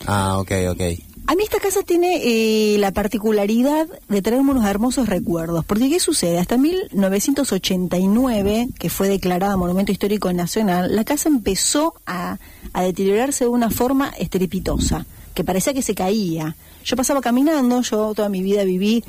Ah, 0.05 0.37
ok, 0.37 0.51
ok. 0.69 0.81
A 1.27 1.33
mí 1.33 1.43
esta 1.43 1.59
casa 1.59 1.81
tiene 1.81 2.21
eh, 2.23 2.77
la 2.77 2.91
particularidad 2.91 3.87
de 4.09 4.21
traerme 4.21 4.51
unos 4.51 4.65
hermosos 4.65 5.09
recuerdos, 5.09 5.65
porque 5.65 5.89
¿qué 5.89 5.99
sucede? 5.99 6.37
Hasta 6.37 6.55
1989, 6.57 8.67
que 8.77 8.91
fue 8.91 9.09
declarada 9.09 9.57
Monumento 9.57 9.91
Histórico 9.91 10.31
Nacional, 10.31 10.95
la 10.95 11.03
casa 11.03 11.29
empezó 11.29 11.95
a, 12.05 12.37
a 12.73 12.83
deteriorarse 12.83 13.45
de 13.45 13.49
una 13.49 13.71
forma 13.71 14.09
estrepitosa, 14.19 15.07
que 15.33 15.43
parecía 15.43 15.73
que 15.73 15.81
se 15.81 15.95
caía. 15.95 16.55
Yo 16.83 16.95
pasaba 16.95 17.21
caminando, 17.21 17.81
yo 17.81 18.13
toda 18.13 18.29
mi 18.29 18.43
vida 18.43 18.63
viví 18.63 19.03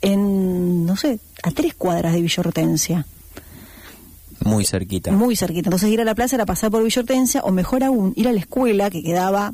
en, 0.00 0.86
no 0.86 0.96
sé, 0.96 1.20
a 1.42 1.50
tres 1.50 1.74
cuadras 1.74 2.12
de 2.12 2.20
Villa 2.22 2.40
Hortensia 2.40 3.06
Muy 4.44 4.64
cerquita. 4.64 5.12
muy 5.12 5.36
cerquita. 5.36 5.68
Entonces 5.68 5.88
ir 5.90 6.00
a 6.00 6.04
la 6.04 6.14
plaza 6.14 6.36
era 6.36 6.46
pasar 6.46 6.70
por 6.70 6.82
Villa 6.82 7.00
Hortensia, 7.00 7.42
o 7.42 7.50
mejor 7.52 7.84
aún, 7.84 8.12
ir 8.16 8.28
a 8.28 8.32
la 8.32 8.40
escuela 8.40 8.90
que 8.90 9.02
quedaba 9.02 9.52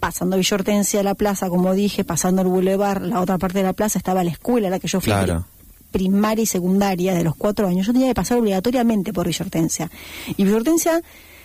pasando 0.00 0.36
Villa 0.36 0.54
Hortensia 0.56 1.00
a 1.00 1.02
la 1.02 1.14
plaza, 1.14 1.48
como 1.48 1.72
dije, 1.74 2.04
pasando 2.04 2.42
el 2.42 2.48
bulevar, 2.48 3.02
la 3.02 3.20
otra 3.20 3.38
parte 3.38 3.58
de 3.58 3.64
la 3.64 3.72
plaza 3.72 3.98
estaba 3.98 4.24
la 4.24 4.30
escuela, 4.30 4.68
la 4.70 4.78
que 4.80 4.88
yo 4.88 5.00
fui 5.00 5.12
Claro. 5.12 5.46
primaria 5.92 6.42
y 6.42 6.46
secundaria 6.46 7.14
de 7.14 7.22
los 7.22 7.36
cuatro 7.36 7.68
años. 7.68 7.86
Yo 7.86 7.92
tenía 7.92 8.08
que 8.08 8.14
pasar 8.14 8.38
obligatoriamente 8.38 9.12
por 9.12 9.26
Villa 9.26 9.44
Hortensia. 9.44 9.90
Y 10.36 10.44
Villa 10.44 10.56
Hortensia 10.56 11.02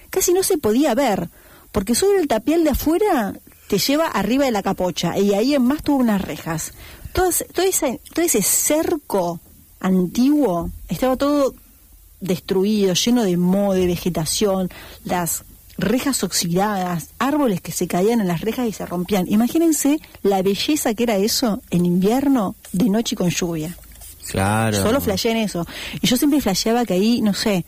casi 0.10 0.34
no 0.34 0.42
se 0.44 0.58
podía 0.58 0.96
ver, 0.96 1.30
porque 1.72 1.94
sobre 1.96 2.20
el 2.20 2.28
tapial 2.28 2.64
de 2.64 2.70
afuera 2.72 3.34
te 3.68 3.78
lleva 3.78 4.08
arriba 4.08 4.46
de 4.46 4.52
la 4.52 4.64
capocha, 4.64 5.18
y 5.20 5.34
ahí 5.34 5.54
en 5.54 5.64
más 5.64 5.84
tuvo 5.84 5.98
unas 5.98 6.22
rejas. 6.22 6.72
Todo, 7.14 7.30
ese, 7.30 8.00
todo 8.14 8.26
ese 8.26 8.42
cerco 8.42 9.40
antiguo 9.80 10.70
estaba 10.90 11.16
todo 11.18 11.54
destruido, 12.20 12.94
lleno 12.94 13.24
de 13.24 13.38
moho, 13.38 13.74
de 13.74 13.86
vegetación, 13.88 14.70
las 15.06 15.44
rejas 15.78 16.24
oxidadas, 16.24 17.10
árboles 17.20 17.62
que 17.62 17.72
se 17.72 17.88
caían 17.88 18.20
en 18.22 18.28
las 18.28 18.42
rejas 18.42 18.68
y 18.68 18.74
se 18.74 18.86
rompían. 18.86 19.28
Imagínense 19.28 20.00
la 20.24 20.42
belleza 20.42 20.94
que 20.96 21.04
era 21.04 21.18
eso 21.18 21.62
en 21.70 21.86
invierno, 21.86 22.56
de 22.72 22.90
noche 22.90 23.14
y 23.14 23.18
con 23.18 23.30
lluvia. 23.30 23.78
Claro. 24.30 24.82
Solo 24.82 25.00
flasheé 25.00 25.32
en 25.32 25.38
eso. 25.38 25.66
Y 26.02 26.08
yo 26.08 26.18
siempre 26.18 26.42
flasheaba 26.42 26.84
que 26.86 26.94
ahí, 26.96 27.22
no 27.22 27.34
sé, 27.36 27.64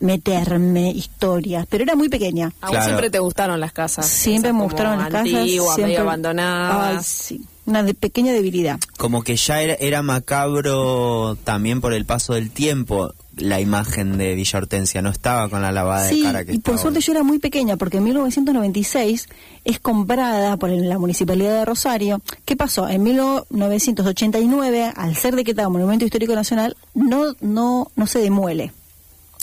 meterme 0.00 0.90
historias, 0.90 1.66
pero 1.68 1.84
era 1.84 1.96
muy 1.96 2.08
pequeña. 2.08 2.48
A 2.60 2.66
vos 2.66 2.70
Claro. 2.72 2.84
siempre 2.84 3.10
te 3.10 3.18
gustaron 3.18 3.58
las 3.58 3.72
casas. 3.72 4.06
Siempre 4.06 4.52
me 4.52 4.62
gustaron 4.62 4.98
las 4.98 5.08
casas. 5.08 5.34
Antiguas, 5.34 5.74
siempre- 5.74 5.84
medio 5.84 6.00
Ay, 6.00 6.02
abandonadas. 6.06 7.06
sí. 7.06 7.40
Una 7.66 7.82
de- 7.82 7.94
pequeña 7.94 8.32
debilidad. 8.32 8.78
Como 8.98 9.22
que 9.22 9.36
ya 9.36 9.60
era, 9.62 9.74
era 9.74 10.02
macabro 10.02 11.36
también 11.44 11.80
por 11.80 11.92
el 11.94 12.04
paso 12.04 12.34
del 12.34 12.50
tiempo 12.50 13.12
la 13.36 13.60
imagen 13.60 14.16
de 14.16 14.34
Villa 14.36 14.58
Hortensia. 14.58 15.02
No 15.02 15.10
estaba 15.10 15.48
con 15.48 15.60
la 15.62 15.72
lavada 15.72 16.08
Sí, 16.08 16.18
de 16.20 16.26
cara 16.26 16.44
que 16.44 16.54
y 16.54 16.58
por 16.58 16.78
suerte 16.78 17.00
yo 17.00 17.12
era 17.12 17.22
muy 17.24 17.38
pequeña, 17.40 17.76
porque 17.76 17.96
en 17.96 18.04
1996 18.04 19.26
es 19.64 19.80
comprada 19.80 20.56
por 20.56 20.70
la 20.70 20.98
Municipalidad 20.98 21.58
de 21.58 21.64
Rosario. 21.64 22.20
¿Qué 22.44 22.54
pasó? 22.54 22.88
En 22.88 23.02
1989, 23.02 24.92
al 24.94 25.16
ser 25.16 25.34
decretado 25.34 25.70
Monumento 25.70 26.04
Histórico 26.04 26.34
Nacional, 26.34 26.76
no, 26.94 27.34
no, 27.40 27.90
no 27.96 28.06
se 28.06 28.18
demuele, 28.20 28.72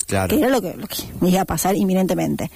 Claro. 0.07 0.29
que 0.35 0.41
era 0.41 0.49
lo 0.49 0.61
que, 0.61 0.73
lo 0.75 0.87
que 0.87 0.97
iba 1.27 1.41
a 1.41 1.45
pasar 1.45 1.75
inminentemente. 1.75 2.49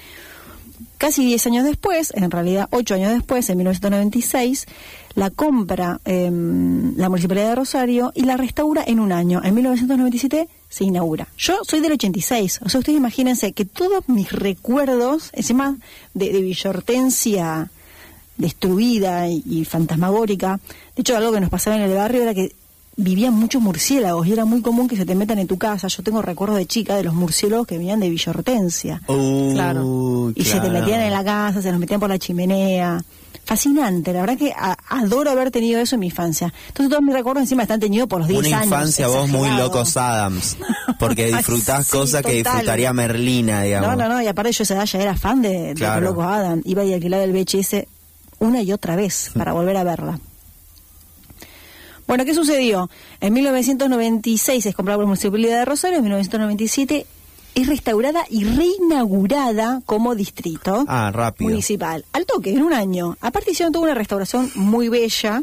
Casi 0.98 1.26
10 1.26 1.48
años 1.48 1.66
después, 1.66 2.12
en 2.16 2.32
realidad 2.32 2.68
8 2.72 2.96
años 2.96 3.12
después, 3.14 3.50
en 3.50 3.58
1996, 3.58 4.66
la 5.14 5.30
compra 5.30 6.00
em, 6.06 6.96
la 6.98 7.10
Municipalidad 7.10 7.50
de 7.50 7.56
Rosario 7.56 8.12
y 8.16 8.24
la 8.24 8.38
restaura 8.38 8.84
en 8.86 9.00
un 9.00 9.12
año. 9.12 9.42
En 9.44 9.54
1997 9.56 10.48
se 10.70 10.84
inaugura. 10.84 11.28
Yo 11.38 11.60
soy 11.64 11.80
del 11.82 11.94
86, 11.94 12.62
o 12.66 12.70
sea, 12.70 12.80
ustedes 12.80 12.98
imagínense 12.98 13.54
que 13.54 13.66
todos 13.66 14.08
mis 14.10 14.32
recuerdos, 14.32 15.30
encima 15.34 15.78
de, 16.14 16.32
de 16.32 16.42
Villa 16.42 16.70
Hortensia 16.70 17.72
destruida 18.38 19.30
y, 19.30 19.44
y 19.46 19.66
fantasmagórica, 19.66 20.60
de 20.96 21.02
hecho 21.02 21.16
algo 21.16 21.32
que 21.32 21.40
nos 21.40 21.50
pasaba 21.50 21.78
en 21.78 21.84
el 21.84 21.94
barrio 21.94 22.24
era 22.24 22.34
que 22.34 22.54
vivían 22.98 23.34
muchos 23.34 23.62
murciélagos 23.62 24.26
y 24.28 24.32
era 24.34 24.46
muy 24.46 24.62
común 24.62 24.88
que 24.88 24.96
se 24.96 25.06
te 25.06 25.16
metan 25.16 25.40
en 25.40 25.48
tu 25.48 25.58
casa. 25.58 25.88
Yo 25.88 26.02
tengo 26.04 26.22
recuerdos 26.22 26.58
de 26.58 26.66
chica 26.66 26.96
de 26.96 27.04
los 27.04 27.14
murciélagos 27.14 27.68
que 27.68 27.78
venían 27.78 28.00
de. 28.00 28.10
Uh, 29.08 29.54
Claro. 29.54 30.32
Y 30.36 30.44
se 30.46 30.60
te 30.60 30.70
metían 30.70 31.02
en 31.02 31.12
la 31.12 31.24
casa, 31.24 31.62
se 31.62 31.72
nos 31.72 31.80
metían 31.80 32.00
por 32.00 32.10
la 32.10 32.18
chimenea. 32.20 33.04
Fascinante, 33.44 34.12
la 34.12 34.22
verdad 34.22 34.38
que 34.40 34.52
a- 34.58 34.76
adoro 34.90 35.30
haber 35.30 35.52
tenido 35.52 35.80
eso 35.80 35.96
en 35.96 36.00
mi 36.00 36.08
infancia. 36.08 36.52
Entonces 36.70 36.90
todos 36.90 37.04
mis 37.04 37.14
recuerdos 37.14 37.44
encima 37.44 37.62
están 37.62 37.80
teñidos 37.80 38.08
por 38.08 38.20
los 38.20 38.28
10 38.28 38.40
Una 38.40 38.58
años. 38.58 38.66
infancia 38.66 39.08
vos 39.08 39.30
muy 39.30 39.48
locos 39.52 39.96
Adams, 39.98 40.58
porque 40.98 41.28
disfrutás 41.36 41.86
sí, 41.86 41.92
cosas 41.92 42.24
que 42.24 42.32
disfrutaría 42.44 42.92
Merlina, 42.92 43.62
digamos. 43.62 43.90
No, 43.90 43.96
no, 43.96 44.10
no, 44.16 44.22
y 44.22 44.26
aparte 44.28 44.52
yo 44.52 44.62
a 44.62 44.64
esa 44.64 44.74
edad 44.74 44.86
ya 44.86 45.00
era 45.00 45.16
fan 45.16 45.44
de, 45.44 45.50
de 45.60 45.74
Claro. 45.76 46.02
los 46.02 46.10
locos 46.12 46.26
Adam. 46.26 46.62
Iba 46.66 46.84
y 46.86 46.94
alquilaba 46.94 47.24
el 47.24 47.34
VHS 47.34 47.86
una 48.40 48.64
y 48.64 48.72
otra 48.74 48.96
vez 48.96 49.30
para 49.36 49.54
volver 49.54 49.78
a 49.78 49.84
verla. 49.84 50.20
Bueno, 52.08 52.24
¿qué 52.26 52.34
sucedió? 52.36 52.90
En 53.20 53.34
1996 53.34 54.66
es 54.66 54.76
comprada 54.76 54.98
por 54.98 55.04
la 55.06 55.08
Municipalidad 55.08 55.60
de 55.60 55.66
Rosario, 55.66 55.98
en 55.98 56.04
1997 56.04 57.06
es 57.56 57.68
restaurada 57.68 58.26
y 58.30 58.44
reinaugurada 58.44 59.82
como 59.86 60.14
distrito 60.16 60.84
Ah, 60.88 61.12
rápido. 61.14 61.50
municipal. 61.50 62.04
Al 62.12 62.26
toque, 62.26 62.52
en 62.52 62.62
un 62.64 62.74
año. 62.74 63.18
Aparte 63.22 63.52
hicieron 63.52 63.72
toda 63.72 63.86
una 63.86 63.94
restauración 63.96 64.52
muy 64.56 64.90
bella, 64.90 65.42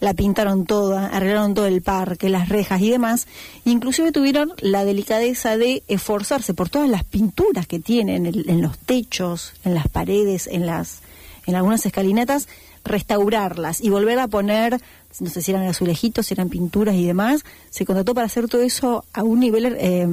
la 0.00 0.14
pintaron 0.14 0.64
toda, 0.66 1.08
arreglaron 1.08 1.54
todo 1.54 1.66
el 1.66 1.82
parque, 1.82 2.28
las 2.28 2.48
rejas 2.48 2.80
y 2.80 2.90
demás. 2.90 3.26
Inclusive 3.64 4.12
tuvieron 4.12 4.52
la 4.60 4.84
delicadeza 4.84 5.56
de 5.56 5.82
esforzarse 5.88 6.54
por 6.54 6.68
todas 6.70 6.88
las 6.88 7.02
pinturas 7.02 7.66
que 7.66 7.80
tienen 7.80 8.26
en, 8.26 8.48
en 8.48 8.62
los 8.62 8.78
techos, 8.78 9.52
en 9.64 9.74
las 9.74 9.88
paredes, 9.88 10.46
en 10.46 10.64
las 10.66 11.00
en 11.46 11.54
algunas 11.56 11.84
escalinatas, 11.86 12.46
restaurarlas 12.84 13.80
y 13.80 13.88
volver 13.88 14.18
a 14.18 14.28
poner, 14.28 14.80
no 15.20 15.30
sé 15.30 15.42
si 15.42 15.50
eran 15.50 15.66
azulejitos, 15.66 16.26
si 16.26 16.34
eran 16.34 16.48
pinturas 16.48 16.94
y 16.94 17.06
demás. 17.06 17.44
Se 17.70 17.84
contrató 17.84 18.14
para 18.14 18.26
hacer 18.26 18.48
todo 18.48 18.62
eso 18.62 19.04
a 19.12 19.22
un 19.22 19.40
nivel 19.40 19.76
eh, 19.78 20.06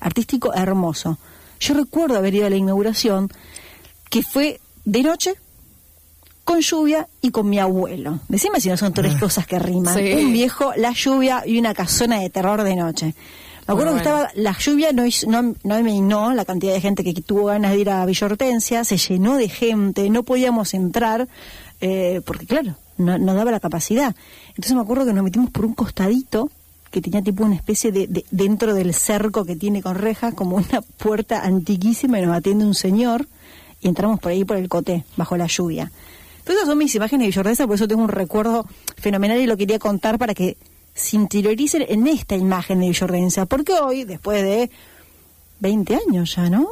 artístico 0.00 0.54
hermoso. 0.54 1.18
Yo 1.60 1.74
recuerdo 1.74 2.16
haber 2.16 2.34
ido 2.34 2.46
a 2.46 2.50
la 2.50 2.56
inauguración, 2.56 3.30
que 4.10 4.22
fue 4.22 4.60
de 4.84 5.02
noche, 5.02 5.34
con 6.44 6.60
lluvia 6.60 7.08
y 7.20 7.30
con 7.30 7.48
mi 7.48 7.58
abuelo. 7.58 8.20
Decime 8.28 8.60
si 8.60 8.68
no 8.68 8.76
son 8.76 8.92
tres 8.92 9.16
cosas 9.16 9.46
que 9.46 9.58
riman. 9.58 9.94
Sí. 9.94 10.12
Un 10.12 10.32
viejo, 10.32 10.72
la 10.76 10.92
lluvia 10.92 11.42
y 11.44 11.58
una 11.58 11.74
casona 11.74 12.20
de 12.20 12.30
terror 12.30 12.62
de 12.62 12.76
noche. 12.76 13.14
Me 13.66 13.72
acuerdo 13.72 13.96
que 13.96 14.02
bueno. 14.02 14.26
estaba, 14.26 14.30
la 14.36 14.56
lluvia 14.56 14.92
no, 14.92 15.02
no, 15.26 15.54
no 15.64 15.82
me 15.82 16.34
la 16.36 16.44
cantidad 16.44 16.72
de 16.72 16.80
gente 16.80 17.02
que 17.02 17.12
tuvo 17.20 17.46
ganas 17.46 17.72
de 17.72 17.78
ir 17.78 17.90
a 17.90 18.06
Villa 18.06 18.26
Hortensia, 18.26 18.84
se 18.84 18.96
llenó 18.96 19.36
de 19.36 19.48
gente, 19.48 20.08
no 20.08 20.22
podíamos 20.22 20.72
entrar, 20.72 21.26
eh, 21.80 22.20
porque 22.24 22.46
claro, 22.46 22.76
no, 22.98 23.18
no 23.18 23.34
daba 23.34 23.50
la 23.50 23.60
capacidad. 23.60 24.14
Entonces 24.48 24.74
me 24.74 24.80
acuerdo 24.80 25.06
que 25.06 25.12
nos 25.12 25.24
metimos 25.24 25.50
por 25.50 25.64
un 25.64 25.74
costadito 25.74 26.50
que 26.90 27.00
tenía 27.00 27.20
tipo 27.22 27.44
una 27.44 27.56
especie 27.56 27.92
de, 27.92 28.06
de- 28.06 28.24
dentro 28.30 28.72
del 28.74 28.94
cerco 28.94 29.44
que 29.44 29.56
tiene 29.56 29.82
con 29.82 29.96
rejas, 29.96 30.34
como 30.34 30.56
una 30.56 30.80
puerta 30.98 31.44
antiquísima 31.44 32.18
y 32.18 32.26
nos 32.26 32.36
atiende 32.36 32.64
un 32.64 32.74
señor 32.74 33.28
y 33.80 33.88
entramos 33.88 34.18
por 34.20 34.32
ahí 34.32 34.44
por 34.44 34.56
el 34.56 34.68
coté, 34.68 35.04
bajo 35.16 35.36
la 35.36 35.46
lluvia. 35.46 35.90
Entonces 36.38 36.56
esas 36.62 36.68
son 36.68 36.78
mis 36.78 36.94
imágenes 36.94 37.24
de 37.24 37.26
Villa 37.28 37.40
Hortensia, 37.40 37.66
por 37.66 37.74
eso 37.74 37.88
tengo 37.88 38.02
un 38.02 38.08
recuerdo 38.08 38.66
fenomenal 38.96 39.40
y 39.40 39.46
lo 39.46 39.56
quería 39.56 39.78
contar 39.80 40.16
para 40.18 40.32
que 40.32 40.56
se 40.94 41.16
interioricen 41.16 41.84
en 41.88 42.06
esta 42.06 42.36
imagen 42.36 42.80
de 42.80 42.86
Villa 42.88 43.04
Hortensia, 43.04 43.46
porque 43.46 43.72
hoy, 43.74 44.04
después 44.04 44.42
de 44.42 44.70
20 45.60 45.96
años 46.08 46.34
ya, 46.36 46.48
¿no? 46.48 46.68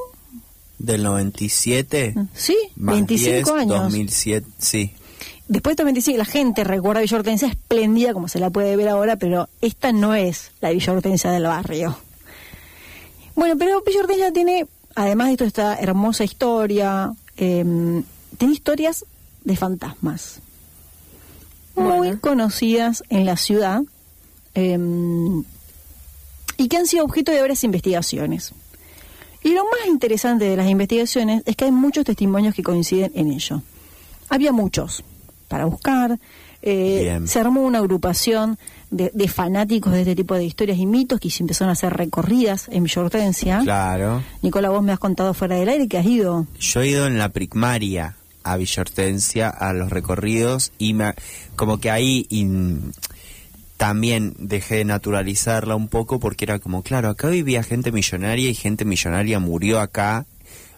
Del 0.78 1.02
97. 1.02 2.14
Sí, 2.34 2.56
más 2.76 2.94
25 2.96 3.30
10, 3.32 3.48
años. 3.50 3.82
2007, 3.82 4.46
sí. 4.58 4.92
Después 5.46 5.72
de 5.76 5.82
estos 5.82 5.84
25, 5.84 6.18
la 6.18 6.24
gente 6.24 6.64
recuerda 6.64 7.00
a 7.00 7.02
Villa 7.02 7.18
Hortensia 7.18 7.48
espléndida 7.48 8.14
como 8.14 8.28
se 8.28 8.38
la 8.38 8.50
puede 8.50 8.76
ver 8.76 8.88
ahora, 8.88 9.16
pero 9.16 9.48
esta 9.60 9.92
no 9.92 10.14
es 10.14 10.52
la 10.60 10.70
Villa 10.70 10.92
Hortensia 10.92 11.30
del 11.30 11.44
barrio. 11.44 11.98
Bueno, 13.34 13.56
pero 13.58 13.82
Villa 13.82 14.00
Hortensia 14.00 14.32
tiene 14.32 14.66
además 14.94 15.28
de 15.28 15.32
esto, 15.32 15.44
esta 15.44 15.76
hermosa 15.76 16.24
historia, 16.24 17.12
eh, 17.36 17.64
tiene 18.38 18.54
historias 18.54 19.04
de 19.42 19.56
fantasmas 19.56 20.40
muy 21.74 22.16
conocidas 22.18 23.02
en 23.08 23.26
la 23.26 23.36
ciudad 23.36 23.82
eh, 24.54 24.78
y 26.56 26.68
que 26.68 26.76
han 26.76 26.86
sido 26.86 27.04
objeto 27.04 27.32
de 27.32 27.40
varias 27.40 27.64
investigaciones. 27.64 28.52
Y 29.42 29.50
lo 29.52 29.64
más 29.64 29.86
interesante 29.88 30.46
de 30.46 30.56
las 30.56 30.68
investigaciones 30.68 31.42
es 31.44 31.56
que 31.56 31.66
hay 31.66 31.72
muchos 31.72 32.04
testimonios 32.04 32.54
que 32.54 32.62
coinciden 32.62 33.12
en 33.14 33.32
ello. 33.32 33.62
Había 34.28 34.52
muchos 34.52 35.04
para 35.54 35.66
buscar. 35.66 36.18
eh, 36.62 37.20
se 37.26 37.38
armó 37.38 37.60
una 37.62 37.78
agrupación 37.78 38.58
de, 38.90 39.10
de 39.14 39.28
fanáticos 39.28 39.92
de 39.92 40.00
este 40.00 40.16
tipo 40.16 40.34
de 40.34 40.42
historias 40.44 40.78
y 40.78 40.86
mitos 40.86 41.20
que 41.20 41.30
se 41.30 41.44
empezaron 41.44 41.68
a 41.68 41.74
hacer 41.74 41.92
recorridas 41.92 42.66
en 42.72 42.82
Villa 42.82 43.02
Hortensia. 43.02 43.60
Claro. 43.62 44.20
Nicola, 44.42 44.70
vos 44.70 44.82
me 44.82 44.90
has 44.90 44.98
contado 44.98 45.32
fuera 45.32 45.54
del 45.56 45.68
aire 45.68 45.86
que 45.86 45.98
has 45.98 46.06
ido. 46.06 46.48
Yo 46.58 46.80
he 46.82 46.88
ido 46.88 47.06
en 47.06 47.18
la 47.18 47.28
primaria 47.28 48.16
a 48.42 48.56
Villa 48.56 48.80
Hortensia, 48.80 49.48
a 49.48 49.72
los 49.74 49.90
recorridos, 49.90 50.72
y 50.76 50.94
me, 50.94 51.14
como 51.54 51.78
que 51.78 51.90
ahí 51.92 52.26
in- 52.30 52.92
también 53.76 54.34
dejé 54.38 54.76
de 54.76 54.84
naturalizarla 54.86 55.76
un 55.76 55.86
poco 55.88 56.18
porque 56.18 56.44
era 56.46 56.58
como, 56.58 56.82
claro, 56.82 57.08
acá 57.10 57.28
vivía 57.28 57.62
gente 57.62 57.92
millonaria 57.92 58.48
y 58.50 58.54
gente 58.54 58.84
millonaria 58.84 59.38
murió 59.38 59.78
acá, 59.80 60.26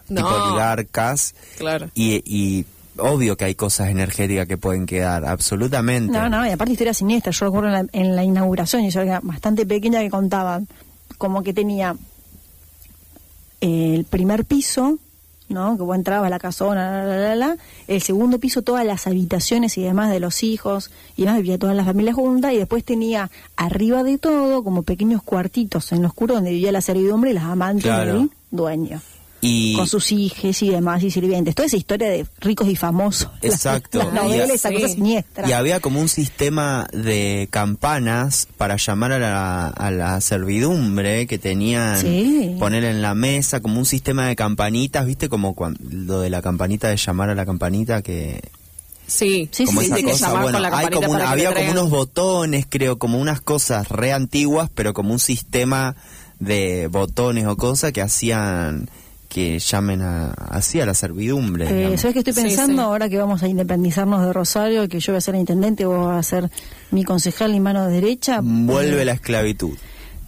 No. 0.09 0.21
tipo 0.21 0.29
oligarcas, 0.35 1.33
Claro. 1.57 1.89
y, 1.95 2.21
y 2.25 2.65
obvio 2.99 3.37
que 3.37 3.45
hay 3.45 3.55
cosas 3.55 3.89
energéticas 3.89 4.47
que 4.47 4.57
pueden 4.57 4.85
quedar, 4.85 5.25
absolutamente. 5.25 6.11
No, 6.13 6.29
no, 6.29 6.45
y 6.45 6.49
aparte 6.51 6.73
historia 6.73 6.93
siniestra. 6.93 7.31
Yo 7.31 7.45
recuerdo 7.45 7.67
en 7.67 7.73
la, 7.73 7.85
en 7.91 8.15
la 8.15 8.23
inauguración, 8.23 8.83
y 8.83 8.89
yo 8.89 9.01
era 9.01 9.19
bastante 9.21 9.65
pequeña, 9.65 10.01
que 10.01 10.09
contaban 10.09 10.67
como 11.17 11.43
que 11.43 11.53
tenía 11.53 11.95
el 13.61 14.05
primer 14.05 14.45
piso, 14.45 14.99
¿no? 15.49 15.77
Que 15.77 15.83
vos 15.83 15.95
entrabas 15.95 16.27
a 16.27 16.29
la 16.29 16.39
casona, 16.39 16.91
la, 16.91 17.05
la, 17.05 17.17
la, 17.17 17.35
la, 17.35 17.57
el 17.87 18.01
segundo 18.01 18.37
piso, 18.39 18.61
todas 18.61 18.85
las 18.85 19.07
habitaciones 19.07 19.77
y 19.77 19.81
demás 19.83 20.11
de 20.11 20.19
los 20.19 20.43
hijos, 20.43 20.91
y 21.15 21.21
demás, 21.23 21.37
vivía 21.37 21.57
todas 21.57 21.75
las 21.75 21.85
familias 21.85 22.15
juntas, 22.15 22.53
y 22.53 22.57
después 22.57 22.83
tenía 22.83 23.31
arriba 23.55 24.03
de 24.03 24.17
todo 24.17 24.63
como 24.63 24.83
pequeños 24.83 25.23
cuartitos 25.23 25.91
en 25.91 26.01
lo 26.01 26.09
oscuro 26.09 26.35
donde 26.35 26.51
vivía 26.51 26.71
la 26.71 26.81
servidumbre 26.81 27.31
y 27.31 27.33
las 27.33 27.45
amantes 27.45 27.83
Claro. 27.85 28.19
del 28.19 28.31
dueño. 28.51 29.01
Y, 29.47 29.73
Con 29.75 29.87
sus 29.87 30.11
hijos 30.11 30.61
y 30.61 30.69
demás, 30.69 31.01
y 31.03 31.11
sirvientes. 31.11 31.55
Toda 31.55 31.67
esa 31.67 31.77
historia 31.77 32.09
de 32.09 32.25
ricos 32.39 32.67
y 32.67 32.75
famosos. 32.75 33.29
las- 33.41 33.53
Exacto. 33.53 33.99
Las, 33.99 34.13
novelas, 34.13 34.49
Y 34.49 34.51
esa 34.53 34.69
sí. 34.69 34.75
cosa 34.75 34.87
siniestra. 34.89 35.47
Y 35.47 35.51
había 35.53 35.79
como 35.79 36.01
un 36.01 36.09
sistema 36.09 36.87
de 36.91 37.47
campanas 37.51 38.47
para 38.57 38.75
llamar 38.77 39.11
a 39.13 39.19
la, 39.19 39.67
a 39.67 39.91
la 39.91 40.19
servidumbre 40.21 41.27
que 41.27 41.37
tenían, 41.37 41.99
Sí. 42.01 42.55
poner 42.59 42.83
en 42.83 43.01
la 43.01 43.13
mesa, 43.15 43.59
como 43.61 43.79
un 43.79 43.85
sistema 43.85 44.27
de 44.27 44.35
campanitas, 44.35 45.05
¿viste? 45.05 45.29
Como 45.29 45.53
cuan- 45.55 45.77
lo 45.89 46.19
de 46.21 46.29
la 46.29 46.41
campanita 46.41 46.89
de 46.89 46.97
llamar 46.97 47.29
a 47.29 47.35
la 47.35 47.45
campanita 47.45 48.01
que... 48.01 48.41
Sí, 49.09 49.47
Sí, 49.53 49.63
como 49.63 49.79
sí, 49.81 49.87
esa 49.87 50.01
cosa, 50.03 50.31
bueno, 50.41 50.51
con 50.59 50.61
la 50.63 50.77
hay 50.77 50.87
como 50.89 51.15
te 51.15 51.23
había 51.23 51.53
como 51.53 51.71
unos 51.71 51.89
botones, 51.89 52.65
creo, 52.67 52.97
como 52.99 53.19
unas 53.19 53.39
cosas 53.39 53.87
re 53.87 54.11
antiguas, 54.11 54.69
pero 54.75 54.93
como 54.93 55.13
un 55.13 55.19
sistema 55.19 55.95
de 56.39 56.87
botones 56.87 57.45
o 57.47 57.55
cosas 57.55 57.93
que 57.93 58.01
hacían 58.01 58.89
que 59.29 59.59
llamen 59.59 60.01
a, 60.01 60.31
así 60.31 60.79
a 60.79 60.85
la 60.85 60.93
servidumbre. 60.93 61.93
Eh. 61.93 61.97
¿Sabes 61.97 62.13
qué 62.13 62.19
estoy 62.19 62.33
pensando 62.33 62.81
sí. 62.81 62.85
ahora 62.85 63.09
que 63.09 63.17
vamos 63.17 63.43
a 63.43 63.47
independizarnos 63.47 64.25
de 64.25 64.33
Rosario, 64.33 64.87
que 64.87 64.99
yo 64.99 65.13
voy 65.13 65.17
a 65.17 65.21
ser 65.21 65.35
intendente, 65.35 65.85
vos 65.85 66.07
vas 66.07 66.25
a 66.25 66.29
ser 66.29 66.51
mi 66.91 67.03
concejal 67.03 67.53
y 67.53 67.59
mano 67.59 67.87
derecha? 67.87 68.39
Vuelve 68.41 69.03
la 69.05 69.11
esclavitud. 69.13 69.77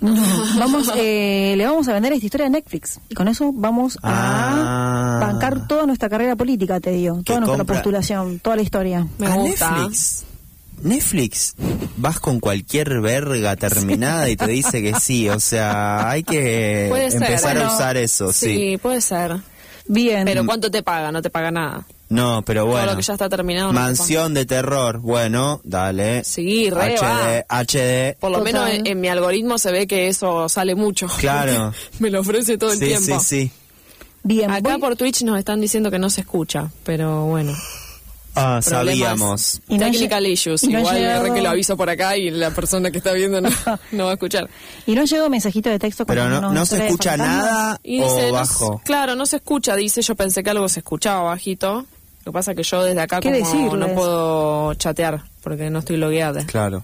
No, 0.02 0.16
vamos, 0.58 0.90
eh, 0.96 1.56
le 1.58 1.66
vamos 1.66 1.86
a 1.90 1.94
vender 1.94 2.14
esta 2.14 2.26
historia 2.26 2.48
a 2.48 2.50
Netflix 2.50 3.02
y 3.10 3.16
con 3.16 3.28
eso 3.28 3.52
vamos 3.54 3.98
a 4.02 5.18
Ah. 5.18 5.20
bancar 5.20 5.68
toda 5.68 5.86
nuestra 5.86 6.08
carrera 6.08 6.38
política, 6.38 6.80
te 6.80 6.92
digo, 6.92 7.22
toda 7.24 7.40
nuestra 7.42 7.58
compra- 7.66 7.76
postulación, 7.76 8.40
toda 8.40 8.56
la 8.56 8.62
historia. 8.62 9.06
Me 9.18 9.28
a 9.28 9.36
gusta. 9.36 9.72
Netflix. 9.72 10.24
Netflix, 10.84 11.54
vas 11.98 12.20
con 12.20 12.40
cualquier 12.40 13.02
verga 13.02 13.56
terminada 13.56 14.30
y 14.30 14.36
te 14.38 14.48
dice 14.48 14.82
que 14.82 15.00
sí, 15.00 15.30
o 15.30 15.40
sea, 15.40 16.10
hay 16.10 16.24
que 16.24 16.88
Puede 16.90 17.12
ser, 17.12 17.22
empezar 17.24 17.58
a 17.58 17.60
bueno, 17.62 17.74
usar 17.76 17.98
eso, 17.98 18.32
sí. 18.34 18.56
Sí, 18.56 18.78
puede 18.78 19.02
ser. 19.02 19.38
Bien, 19.88 20.24
Pero 20.26 20.46
¿cuánto 20.46 20.70
te 20.70 20.84
paga? 20.84 21.12
No 21.12 21.22
te 21.22 21.30
paga 21.32 21.50
nada. 21.52 21.86
No, 22.10 22.42
pero 22.44 22.62
Todo 22.62 22.72
bueno. 22.72 22.92
lo 22.92 22.96
que 22.98 23.02
ya 23.04 23.14
está 23.14 23.30
terminado. 23.30 23.68
no 23.72 23.80
te 23.80 23.84
Mansión 23.84 24.34
de 24.34 24.46
terror, 24.46 24.98
bueno, 25.00 25.62
dale. 25.64 26.24
Sí, 26.24 26.70
re 26.70 26.96
HD, 26.96 27.46
HD. 27.50 28.18
Por 28.20 28.32
lo 28.32 28.40
Total. 28.40 28.54
menos 28.54 28.70
en, 28.72 28.88
en 28.88 29.00
mi 29.02 29.08
algoritmo 29.10 29.58
se 29.60 29.72
ve 29.72 29.86
que 29.88 30.08
eso 30.08 30.48
sale 30.50 30.74
mucho. 30.76 31.08
Claro. 31.20 31.74
Me 32.00 32.10
lo 32.10 32.22
ofrece 32.22 32.58
todo 32.58 32.72
el 32.72 32.80
Sí, 32.80 32.86
tiempo. 32.86 33.20
sí, 33.20 33.44
sí. 33.46 33.52
bien. 34.24 34.50
Acá 34.52 34.72
voy- 34.74 34.80
por 34.80 34.96
Twitch 34.96 35.22
nos 35.24 35.38
están 35.38 35.60
diciendo 35.62 35.92
que 35.92 36.00
no 36.00 36.10
se 36.10 36.22
escucha, 36.22 36.70
pero 36.84 37.26
bueno. 37.26 37.54
Ah, 38.40 38.60
Problemas. 38.64 39.00
sabíamos. 39.10 39.62
Y 39.68 39.78
no 39.78 39.86
Technical 39.86 40.26
issues. 40.28 40.64
y 40.64 40.68
no 40.68 40.78
han 40.78 40.80
Igual 40.82 40.98
llegado- 40.98 41.34
que 41.34 41.42
lo 41.42 41.50
aviso 41.50 41.76
por 41.78 41.90
acá 41.90 42.18
y 42.18 42.30
la 42.32 42.52
persona 42.52 42.90
que 42.92 42.98
está 43.00 43.12
viendo 43.14 43.42
no, 43.42 43.50
no 43.92 44.06
va 44.06 44.12
a 44.12 44.14
escuchar. 44.14 44.50
Y 44.86 44.96
no 44.96 45.04
llegó 45.06 45.30
mensajito 45.30 45.70
de 45.70 45.80
texto. 45.80 46.06
Pero 46.06 46.30
no, 46.30 46.52
no 46.54 46.66
se 46.66 46.86
escucha 46.86 47.18
nada 47.18 47.80
Y 47.84 48.02
o 48.02 48.04
dice, 48.16 48.32
bajo. 48.32 48.82
claro, 48.86 49.16
no 49.16 49.26
se 49.26 49.38
escucha, 49.38 49.76
dice, 49.76 50.02
yo 50.02 50.16
pensé 50.16 50.44
que 50.44 50.50
algo 50.50 50.68
se 50.70 50.80
escuchaba 50.80 51.24
bajito. 51.24 51.86
Lo 52.26 52.32
que 52.32 52.34
pasa 52.34 52.52
es 52.52 52.58
que 52.58 52.64
yo 52.64 52.84
desde 52.84 53.02
acá 53.02 53.20
¿Qué 53.20 53.30
como 53.32 53.46
decirles? 53.46 53.74
no 53.90 53.96
puedo 53.96 54.74
chatear 54.76 55.24
porque 55.42 55.70
no 55.70 55.80
estoy 55.80 55.98
logueada. 55.98 56.46
Claro. 56.46 56.84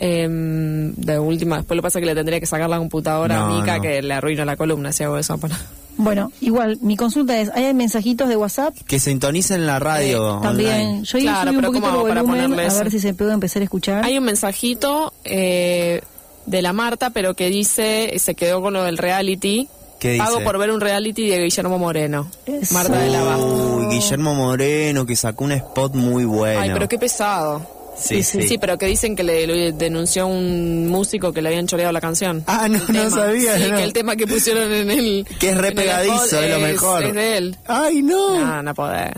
Em, 0.00 0.94
de 0.94 1.18
última, 1.18 1.56
después 1.56 1.76
lo 1.76 1.82
que 1.82 1.86
pasa 1.88 1.98
es 1.98 2.02
que 2.02 2.06
le 2.06 2.14
tendría 2.14 2.38
que 2.38 2.46
sacar 2.46 2.70
la 2.70 2.78
computadora 2.78 3.44
a 3.44 3.48
Mica 3.48 3.76
no. 3.76 3.82
que 3.82 4.00
le 4.00 4.14
arruino 4.14 4.44
la 4.44 4.56
columna 4.56 4.92
si 4.92 5.02
hago 5.02 5.18
eso. 5.18 5.36
Para... 5.38 5.56
Bueno, 5.98 6.30
igual, 6.40 6.78
mi 6.80 6.96
consulta 6.96 7.38
es, 7.40 7.50
¿hay 7.52 7.74
mensajitos 7.74 8.28
de 8.28 8.36
WhatsApp? 8.36 8.74
Que 8.86 8.98
sintonicen 9.00 9.66
la 9.66 9.78
radio 9.80 10.38
Eh, 10.38 10.42
También, 10.42 11.04
yo 11.04 11.18
Claro, 11.18 11.50
subí 11.50 11.56
un 11.56 11.62
pero 11.62 11.68
poquito 11.68 11.72
¿cómo 11.72 11.88
el 11.88 11.94
hago 11.98 12.08
para 12.08 12.22
volumen 12.22 12.42
ponerle 12.50 12.66
a 12.70 12.82
ver 12.82 12.90
si 12.92 13.00
se 13.00 13.14
puede 13.14 13.32
empezar 13.32 13.60
a 13.62 13.64
escuchar. 13.64 14.04
Hay 14.04 14.16
un 14.16 14.24
mensajito 14.24 15.12
eh, 15.24 16.00
de 16.46 16.62
la 16.62 16.72
Marta, 16.72 17.10
pero 17.10 17.34
que 17.34 17.50
dice, 17.50 18.14
se 18.18 18.34
quedó 18.34 18.62
con 18.62 18.72
lo 18.74 18.84
del 18.84 18.96
reality. 18.96 19.68
¿Qué 19.98 20.12
dice? 20.12 20.24
Pago 20.24 20.44
por 20.44 20.56
ver 20.58 20.70
un 20.70 20.80
reality 20.80 21.28
de 21.28 21.42
Guillermo 21.42 21.76
Moreno. 21.78 22.30
Eso. 22.46 22.72
Marta 22.74 22.96
de 23.00 23.10
la 23.10 23.22
Basta. 23.24 23.44
Uy, 23.44 23.86
Guillermo 23.86 24.34
Moreno 24.36 25.04
que 25.04 25.16
sacó 25.16 25.42
un 25.44 25.52
spot 25.52 25.96
muy 25.96 26.24
bueno. 26.24 26.60
Ay, 26.60 26.70
pero 26.72 26.88
qué 26.88 26.98
pesado. 27.00 27.77
Sí, 28.00 28.22
sí. 28.22 28.42
Sí, 28.46 28.58
pero 28.58 28.78
que 28.78 28.86
dicen 28.86 29.16
que 29.16 29.22
le, 29.24 29.46
le 29.46 29.72
denunció 29.72 30.26
un 30.26 30.86
músico 30.88 31.32
que 31.32 31.42
le 31.42 31.48
habían 31.48 31.66
choreado 31.66 31.92
la 31.92 32.00
canción. 32.00 32.44
Ah, 32.46 32.68
no, 32.68 32.78
no 32.88 33.10
sabía, 33.10 33.56
Sí, 33.58 33.70
no. 33.70 33.76
que 33.76 33.84
el 33.84 33.92
tema 33.92 34.14
que 34.16 34.26
pusieron 34.26 34.72
en 34.72 34.90
el. 34.90 35.26
Que 35.40 35.50
es 35.50 35.56
re 35.58 35.68
en 35.68 35.78
el 35.78 35.84
pegadizo, 35.84 36.24
spot 36.24 36.42
es 36.44 36.50
lo 36.50 36.60
mejor. 36.60 37.04
Es 37.04 37.14
de 37.14 37.36
él. 37.38 37.56
Ay, 37.66 38.02
no. 38.02 38.38
No, 38.40 38.62
no 38.62 38.74
podés. 38.74 39.12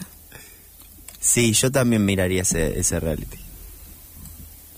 Sí, 1.20 1.52
yo 1.52 1.70
también 1.70 2.04
miraría 2.04 2.42
ese, 2.42 2.78
ese 2.78 2.98
reality. 2.98 3.36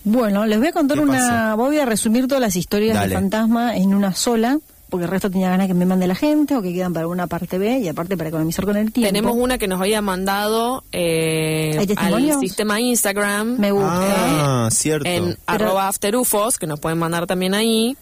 Bueno, 0.03 0.45
les 0.45 0.59
voy 0.59 0.67
a 0.67 0.71
contar 0.73 0.97
¿Qué 0.97 1.03
una, 1.03 1.55
voy 1.55 1.77
a 1.79 1.85
resumir 1.85 2.27
todas 2.27 2.41
las 2.41 2.55
historias 2.57 2.95
Dale. 2.95 3.07
de 3.09 3.15
fantasma 3.15 3.77
en 3.77 3.93
una 3.93 4.13
sola, 4.13 4.59
porque 4.93 5.05
el 5.05 5.09
resto 5.09 5.31
tenía 5.31 5.49
ganas 5.49 5.65
que 5.65 5.73
me 5.73 5.87
mande 5.87 6.05
la 6.05 6.13
gente 6.13 6.55
o 6.55 6.61
que 6.61 6.71
quedan 6.71 6.93
para 6.93 7.07
una 7.07 7.25
parte 7.25 7.57
B 7.57 7.79
y 7.79 7.87
aparte 7.87 8.15
para 8.15 8.29
economizar 8.29 8.63
con 8.63 8.77
el 8.77 8.93
tiempo. 8.93 9.07
Tenemos 9.11 9.35
una 9.35 9.57
que 9.57 9.67
nos 9.67 9.81
había 9.81 10.03
mandado 10.03 10.83
eh, 10.91 11.83
al 11.97 12.39
sistema 12.39 12.79
Instagram. 12.79 13.57
Me 13.57 13.71
gusta. 13.71 14.65
Ah, 14.65 14.69
cierto. 14.69 15.09
En 15.09 15.23
Pero- 15.29 15.37
arroba 15.47 15.87
afterufos, 15.87 16.59
que 16.59 16.67
nos 16.67 16.79
pueden 16.79 16.99
mandar 16.99 17.25
también 17.25 17.55
ahí. 17.55 17.97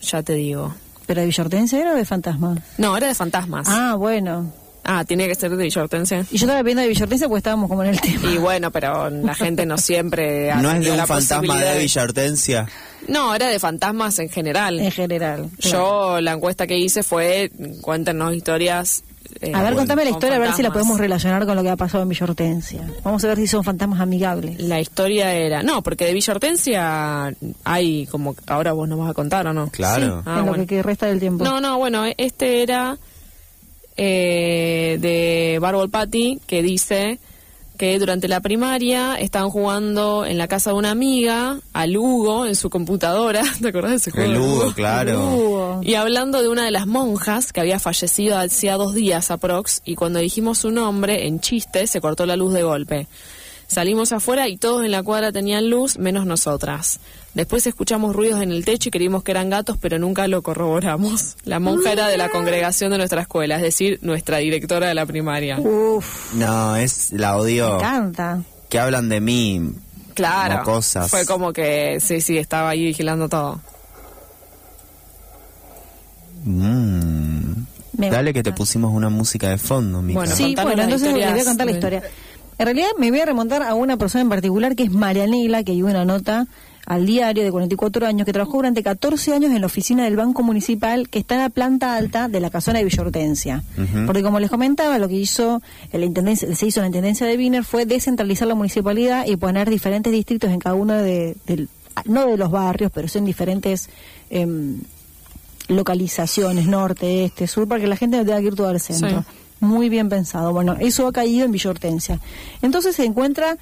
Ya 0.00 0.24
te 0.24 0.32
digo. 0.34 0.74
¿Pero 1.06 1.20
de 1.20 1.28
Villa 1.28 1.44
Hortensia 1.44 1.80
era 1.82 1.92
o 1.92 1.94
de 1.94 2.04
fantasma? 2.04 2.56
No, 2.76 2.96
era 2.96 3.06
de 3.06 3.14
fantasmas. 3.14 3.68
Ah, 3.70 3.94
bueno. 3.96 4.52
Ah, 4.90 5.04
tiene 5.04 5.28
que 5.28 5.34
ser 5.34 5.54
de 5.54 5.62
Villa 5.64 5.82
Hortensia. 5.82 6.24
Y 6.30 6.38
yo 6.38 6.46
estaba 6.46 6.62
viendo 6.62 6.80
de 6.80 6.88
Villa 6.88 7.02
Hortensia 7.02 7.28
porque 7.28 7.38
estábamos 7.40 7.68
como 7.68 7.82
en 7.84 7.90
el 7.90 8.00
tema. 8.00 8.32
Y 8.32 8.38
bueno, 8.38 8.70
pero 8.70 9.10
la 9.10 9.34
gente 9.34 9.66
no 9.66 9.76
siempre 9.76 10.54
¿No 10.62 10.70
es 10.72 10.82
de 10.82 10.92
un 10.92 11.06
fantasma 11.06 11.60
de 11.60 11.78
Villa 11.80 12.02
Hortensia? 12.04 12.66
No, 13.06 13.34
era 13.34 13.48
de 13.48 13.58
fantasmas 13.58 14.18
en 14.18 14.30
general. 14.30 14.80
En 14.80 14.90
general. 14.90 15.50
claro. 15.60 15.78
Yo 16.16 16.20
la 16.22 16.32
encuesta 16.32 16.66
que 16.66 16.78
hice 16.78 17.02
fue 17.02 17.50
cuéntenos 17.82 18.34
historias. 18.34 19.04
eh, 19.42 19.52
A 19.54 19.60
ver, 19.62 19.70
con- 19.74 19.80
contame 19.80 20.04
la 20.04 20.10
historia, 20.10 20.36
a 20.36 20.38
ver 20.40 20.52
si 20.54 20.62
la 20.62 20.70
podemos 20.72 20.98
relacionar 20.98 21.44
con 21.44 21.54
lo 21.54 21.62
que 21.62 21.68
ha 21.68 21.76
pasado 21.76 22.02
en 22.02 22.08
Villa 22.08 22.24
Hortensia. 22.24 22.80
Vamos 23.04 23.22
a 23.24 23.28
ver 23.28 23.36
si 23.36 23.46
son 23.46 23.62
fantasmas 23.64 24.00
amigables. 24.00 24.58
La 24.58 24.80
historia 24.80 25.34
era. 25.34 25.62
No, 25.62 25.82
porque 25.82 26.06
de 26.06 26.14
Villa 26.14 26.32
Hortensia 26.32 27.34
hay 27.64 28.06
como. 28.06 28.34
Ahora 28.46 28.72
vos 28.72 28.88
nos 28.88 28.98
vas 28.98 29.10
a 29.10 29.14
contar 29.14 29.46
o 29.46 29.52
no. 29.52 29.68
Claro. 29.70 30.22
Ah, 30.24 30.38
en 30.38 30.46
lo 30.46 30.52
bueno. 30.52 30.66
que 30.66 30.82
resta 30.82 31.04
del 31.06 31.20
tiempo. 31.20 31.44
No, 31.44 31.60
no, 31.60 31.76
bueno, 31.78 32.04
este 32.16 32.62
era 32.62 32.96
eh, 33.98 34.96
de 35.00 35.58
Barbol 35.60 35.90
Patty 35.90 36.40
que 36.46 36.62
dice 36.62 37.18
que 37.76 37.98
durante 37.98 38.26
la 38.28 38.40
primaria 38.40 39.14
estaban 39.14 39.50
jugando 39.50 40.24
en 40.24 40.38
la 40.38 40.48
casa 40.48 40.70
de 40.70 40.76
una 40.76 40.90
amiga 40.90 41.60
a 41.72 41.86
Lugo 41.86 42.46
en 42.46 42.56
su 42.56 42.70
computadora. 42.70 43.42
¿Te 43.62 43.68
acordás 43.68 43.90
de 43.90 43.96
ese 43.96 44.10
juego? 44.10 44.32
El 44.32 44.38
Lugo, 44.38 44.72
claro. 44.72 45.34
Hugo. 45.34 45.80
Y 45.82 45.94
hablando 45.94 46.42
de 46.42 46.48
una 46.48 46.64
de 46.64 46.70
las 46.70 46.86
monjas 46.86 47.52
que 47.52 47.60
había 47.60 47.78
fallecido 47.78 48.38
hacía 48.38 48.76
dos 48.76 48.94
días 48.94 49.30
aprox, 49.30 49.82
y 49.84 49.94
cuando 49.94 50.18
dijimos 50.18 50.58
su 50.58 50.70
nombre, 50.70 51.26
en 51.26 51.40
chiste, 51.40 51.86
se 51.86 52.00
cortó 52.00 52.26
la 52.26 52.36
luz 52.36 52.52
de 52.52 52.62
golpe. 52.64 53.06
Salimos 53.68 54.12
afuera 54.12 54.48
y 54.48 54.56
todos 54.56 54.82
en 54.84 54.90
la 54.90 55.02
cuadra 55.02 55.30
tenían 55.30 55.68
luz, 55.68 55.98
menos 55.98 56.24
nosotras. 56.24 57.00
Después 57.38 57.64
escuchamos 57.68 58.16
ruidos 58.16 58.42
en 58.42 58.50
el 58.50 58.64
techo 58.64 58.88
y 58.88 58.90
creímos 58.90 59.22
que 59.22 59.30
eran 59.30 59.48
gatos, 59.48 59.78
pero 59.80 59.96
nunca 59.96 60.26
lo 60.26 60.42
corroboramos. 60.42 61.36
La 61.44 61.60
monja 61.60 61.92
era 61.92 62.08
de 62.08 62.16
la 62.16 62.30
congregación 62.30 62.90
de 62.90 62.98
nuestra 62.98 63.20
escuela, 63.22 63.54
es 63.54 63.62
decir, 63.62 64.00
nuestra 64.02 64.38
directora 64.38 64.88
de 64.88 64.94
la 64.96 65.06
primaria. 65.06 65.56
Uf, 65.60 66.34
No, 66.34 66.74
es 66.74 67.12
la 67.12 67.34
me 67.34 67.38
odio. 67.38 67.76
encanta. 67.76 68.42
Que 68.68 68.80
hablan 68.80 69.08
de 69.08 69.20
mí. 69.20 69.70
Claro. 70.14 70.64
Como 70.64 70.78
cosas. 70.78 71.08
Fue 71.08 71.24
como 71.26 71.52
que, 71.52 72.00
sí, 72.00 72.20
sí, 72.20 72.38
estaba 72.38 72.70
ahí 72.70 72.86
vigilando 72.86 73.28
todo. 73.28 73.60
Mm. 76.42 77.52
Me 77.98 78.10
Dale 78.10 78.34
que 78.34 78.42
te 78.42 78.50
pusimos 78.52 78.92
una 78.92 79.10
música 79.10 79.48
de 79.50 79.58
fondo, 79.58 80.02
Mica. 80.02 80.18
Bueno, 80.18 80.34
Sí, 80.34 80.56
bueno, 80.60 80.82
entonces 80.82 81.12
les 81.14 81.30
voy 81.30 81.40
a 81.40 81.44
contar 81.44 81.66
la 81.66 81.72
historia. 81.72 82.02
En 82.58 82.66
realidad 82.66 82.88
me 82.98 83.12
voy 83.12 83.20
a 83.20 83.26
remontar 83.26 83.62
a 83.62 83.74
una 83.74 83.96
persona 83.96 84.22
en 84.22 84.28
particular 84.28 84.74
que 84.74 84.82
es 84.82 84.90
Marianela, 84.90 85.62
que 85.62 85.70
dio 85.70 85.86
una 85.86 86.04
nota 86.04 86.48
al 86.90 87.04
diario 87.04 87.44
de 87.44 87.50
44 87.50 88.06
años, 88.06 88.24
que 88.24 88.32
trabajó 88.32 88.56
durante 88.56 88.82
14 88.82 89.34
años 89.34 89.52
en 89.52 89.60
la 89.60 89.66
oficina 89.66 90.04
del 90.04 90.16
Banco 90.16 90.42
Municipal, 90.42 91.10
que 91.10 91.18
está 91.18 91.34
en 91.34 91.40
la 91.42 91.48
planta 91.50 91.96
alta 91.96 92.28
de 92.28 92.40
la 92.40 92.48
casona 92.48 92.78
de 92.78 92.84
Villa 92.86 93.02
Hortensia. 93.02 93.62
Ujú. 93.76 94.06
Porque 94.06 94.22
como 94.22 94.40
les 94.40 94.48
comentaba, 94.48 94.98
lo 94.98 95.06
que 95.06 95.16
hizo 95.16 95.60
la 95.92 96.04
intendencia, 96.04 96.54
se 96.56 96.66
hizo 96.66 96.80
en 96.80 96.84
la 96.84 96.86
intendencia 96.88 97.26
de 97.26 97.36
Wiener 97.36 97.62
fue 97.62 97.84
descentralizar 97.84 98.48
la 98.48 98.54
municipalidad 98.54 99.26
y 99.26 99.36
poner 99.36 99.68
diferentes 99.68 100.10
distritos 100.12 100.50
en 100.50 100.58
cada 100.60 100.74
uno 100.76 100.94
de, 100.94 101.36
del- 101.46 101.68
no 102.06 102.24
de 102.26 102.36
los 102.38 102.50
barrios, 102.50 102.90
pero 102.94 103.06
sí 103.06 103.18
en 103.18 103.26
diferentes 103.26 103.90
em, 104.30 104.78
localizaciones, 105.68 106.66
norte, 106.66 107.24
este, 107.26 107.46
sur, 107.46 107.68
para 107.68 107.80
que 107.80 107.86
la 107.86 107.96
gente 107.96 108.16
no 108.16 108.24
tenga 108.24 108.40
que 108.40 108.46
ir 108.46 108.54
todo 108.54 108.68
al 108.68 108.80
centro. 108.80 109.20
Sí. 109.20 109.26
Muy 109.60 109.88
bien 109.88 110.08
pensado. 110.08 110.52
Bueno, 110.52 110.76
eso 110.78 111.06
ha 111.08 111.12
caído 111.12 111.44
en 111.44 111.50
Villa 111.52 111.70
Hortensia. 111.70 112.20
Entonces 112.62 112.94
se 112.96 113.04
encuentra 113.04 113.58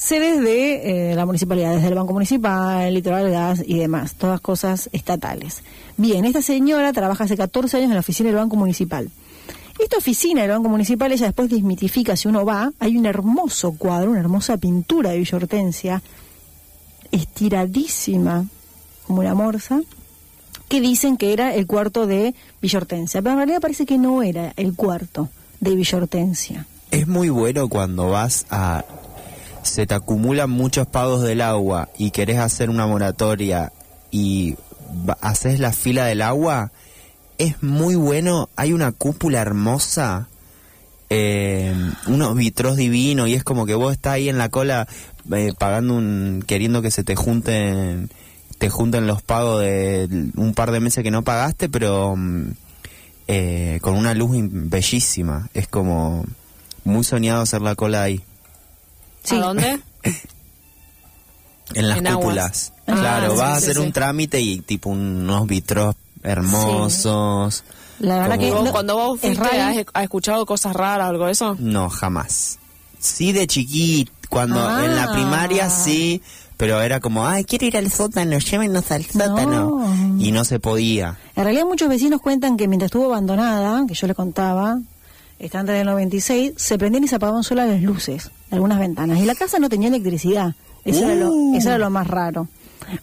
sedes 0.00 0.40
de 0.40 1.10
eh, 1.10 1.14
la 1.14 1.26
municipalidad, 1.26 1.74
desde 1.74 1.88
el 1.88 1.94
Banco 1.94 2.14
Municipal, 2.14 2.92
Litoral 2.92 3.30
Gas 3.30 3.62
y 3.66 3.78
demás, 3.78 4.14
todas 4.14 4.40
cosas 4.40 4.88
estatales. 4.92 5.62
Bien, 5.98 6.24
esta 6.24 6.40
señora 6.40 6.94
trabaja 6.94 7.24
hace 7.24 7.36
14 7.36 7.76
años 7.76 7.90
en 7.90 7.94
la 7.94 8.00
oficina 8.00 8.30
del 8.30 8.36
Banco 8.36 8.56
Municipal. 8.56 9.10
Esta 9.78 9.98
oficina 9.98 10.40
del 10.40 10.52
Banco 10.52 10.70
Municipal, 10.70 11.12
ella 11.12 11.26
después 11.26 11.50
desmitifica, 11.50 12.16
si 12.16 12.28
uno 12.28 12.46
va, 12.46 12.72
hay 12.78 12.96
un 12.96 13.04
hermoso 13.04 13.72
cuadro, 13.72 14.12
una 14.12 14.20
hermosa 14.20 14.56
pintura 14.56 15.10
de 15.10 15.18
Villa 15.18 15.36
Hortensia, 15.36 16.02
estiradísima, 17.12 18.46
como 19.06 19.20
una 19.20 19.34
morsa, 19.34 19.82
que 20.68 20.80
dicen 20.80 21.18
que 21.18 21.34
era 21.34 21.54
el 21.54 21.66
cuarto 21.66 22.06
de 22.06 22.34
Villa 22.62 22.78
Hortensia. 22.78 23.20
Pero 23.20 23.32
en 23.32 23.38
realidad 23.38 23.60
parece 23.60 23.84
que 23.84 23.98
no 23.98 24.22
era 24.22 24.54
el 24.56 24.74
cuarto 24.74 25.28
de 25.60 25.74
Villa 25.74 25.98
Hortensia. 25.98 26.66
Es 26.90 27.06
muy 27.06 27.28
bueno 27.28 27.68
cuando 27.68 28.08
vas 28.08 28.46
a... 28.50 28.82
Se 29.62 29.86
te 29.86 29.94
acumulan 29.94 30.50
muchos 30.50 30.86
pagos 30.86 31.22
del 31.22 31.40
agua 31.40 31.88
y 31.98 32.10
querés 32.10 32.38
hacer 32.38 32.70
una 32.70 32.86
moratoria 32.86 33.72
y 34.10 34.56
haces 35.20 35.60
la 35.60 35.72
fila 35.72 36.06
del 36.06 36.22
agua. 36.22 36.72
Es 37.38 37.62
muy 37.62 37.94
bueno. 37.94 38.48
Hay 38.56 38.72
una 38.72 38.92
cúpula 38.92 39.40
hermosa. 39.40 40.28
eh, 41.10 41.74
unos 42.06 42.36
vitros 42.36 42.76
divinos 42.76 43.28
y 43.28 43.34
es 43.34 43.42
como 43.44 43.66
que 43.66 43.74
vos 43.74 43.92
estás 43.92 44.14
ahí 44.14 44.28
en 44.28 44.38
la 44.38 44.48
cola 44.48 44.86
eh, 45.32 45.52
pagando 45.58 45.94
un... 45.94 46.44
queriendo 46.46 46.82
que 46.82 46.92
se 46.92 47.02
te 47.02 47.16
junten 47.16 48.10
te 48.58 48.70
junten 48.70 49.08
los 49.08 49.20
pagos 49.20 49.60
de 49.60 50.30
un 50.36 50.54
par 50.54 50.70
de 50.70 50.78
meses 50.78 51.02
que 51.02 51.10
no 51.10 51.22
pagaste 51.22 51.68
pero 51.68 52.14
mm, 52.16 52.52
eh, 53.26 53.78
con 53.82 53.94
una 53.96 54.14
luz 54.14 54.36
bellísima 54.40 55.48
es 55.52 55.66
como 55.66 56.24
muy 56.84 57.02
soñado 57.02 57.42
hacer 57.42 57.60
la 57.60 57.74
cola 57.74 58.02
ahí 58.02 58.22
Sí. 59.24 59.36
¿A 59.36 59.40
dónde? 59.40 59.80
en 61.74 61.88
las 61.88 61.98
En 61.98 62.06
aguas. 62.06 62.24
cúpulas 62.24 62.72
Ah, 62.86 62.94
claro 62.98 63.32
sí, 63.32 63.38
vas 63.38 63.48
a 63.50 63.60
sí, 63.60 63.64
hacer 63.64 63.76
sí. 63.76 63.80
un 63.82 63.92
trámite 63.92 64.40
y 64.40 64.60
tipo 64.60 64.90
unos 64.90 65.46
vitros 65.46 65.94
hermosos 66.22 67.62
La 68.00 68.14
verdad 68.20 68.36
Como- 68.36 68.40
que 68.48 68.50
¿Vos, 68.54 68.64
no- 68.64 68.72
cuando 68.72 68.96
vos 68.96 69.14
es 69.22 69.36
fuiste, 69.38 69.56
raro. 69.56 69.80
has, 69.80 69.86
has 69.94 70.02
escuchado 70.02 70.46
cosas 70.46 70.74
raras 70.74 71.06
o 71.06 71.10
algo 71.10 71.26
de 71.26 71.32
eso? 71.32 71.56
No, 71.58 71.88
jamás. 71.90 72.58
Sí 72.98 73.32
de 73.32 73.46
chiquit, 73.46 74.10
cuando 74.28 74.58
Ah. 74.66 74.84
en 74.84 74.96
la 74.96 75.12
primaria 75.12 75.68
sí, 75.70 76.22
pero 76.56 76.80
era 76.82 76.98
como, 77.00 77.26
ay, 77.26 77.44
quiero 77.44 77.66
ir 77.66 77.76
al 77.76 77.90
sótano, 77.90 78.38
llévenos 78.38 78.90
al 78.90 79.04
sótano. 79.04 79.84
No. 79.86 80.22
Y 80.22 80.32
no 80.32 80.44
se 80.44 80.58
podía. 80.60 81.18
En 81.36 81.44
realidad 81.44 81.64
muchos 81.66 81.88
vecinos 81.88 82.20
cuentan 82.20 82.56
que 82.56 82.66
mientras 82.68 82.88
estuvo 82.88 83.06
abandonada, 83.06 83.84
que 83.86 83.94
yo 83.94 84.06
les 84.06 84.16
contaba, 84.16 84.78
está 85.40 85.60
antes 85.60 85.74
del 85.76 85.86
96, 85.86 86.52
se 86.56 86.78
prendían 86.78 87.04
y 87.04 87.08
se 87.08 87.16
apagaban 87.16 87.42
solas 87.42 87.68
las 87.68 87.82
luces 87.82 88.30
de 88.50 88.56
algunas 88.56 88.78
ventanas. 88.78 89.18
Y 89.18 89.24
la 89.24 89.34
casa 89.34 89.58
no 89.58 89.68
tenía 89.68 89.88
electricidad. 89.88 90.54
Eso, 90.84 91.04
era, 91.04 91.14
lo, 91.14 91.30
Uh. 91.32 91.56
eso 91.56 91.68
era 91.70 91.78
lo 91.78 91.90
más 91.90 92.06
raro. 92.06 92.48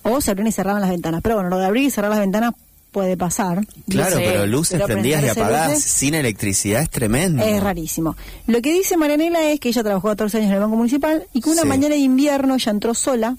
O 0.04 0.22
se 0.22 0.32
abrían 0.32 0.48
y 0.48 0.52
cerraban 0.52 0.82
las 0.82 0.90
ventanas. 0.90 1.22
Pero 1.22 1.36
bueno, 1.36 1.50
lo 1.50 1.58
de 1.58 1.66
abrir 1.66 1.84
y 1.84 1.92
cerrar 1.92 2.10
las 2.12 2.20
ventanas 2.20 2.54
puede 2.92 3.16
pasar. 3.18 3.62
Claro, 3.90 4.16
pero 4.18 4.46
luces 4.48 4.74
pero 4.74 4.86
prendidas 4.88 5.24
y 5.24 5.28
apagadas 5.30 5.72
luces- 5.74 5.84
sin 5.84 6.16
electricidad 6.16 6.82
es 6.82 6.90
tremendo. 6.90 7.44
Es 7.44 7.62
rarísimo. 7.62 8.16
Lo 8.48 8.62
que 8.62 8.72
dice 8.74 8.98
Marianela 8.98 9.44
es 9.52 9.60
que 9.60 9.70
ella 9.70 9.84
trabajó 9.84 10.08
14 10.08 10.38
años 10.38 10.50
en 10.50 10.56
el 10.56 10.62
Banco 10.62 10.76
Municipal 10.78 11.28
y 11.34 11.42
que 11.42 11.50
una 11.50 11.62
Sí. 11.64 11.68
mañana 11.68 11.96
de 11.96 12.02
invierno 12.02 12.56
ella 12.56 12.72
entró 12.72 12.94
sola, 12.94 13.38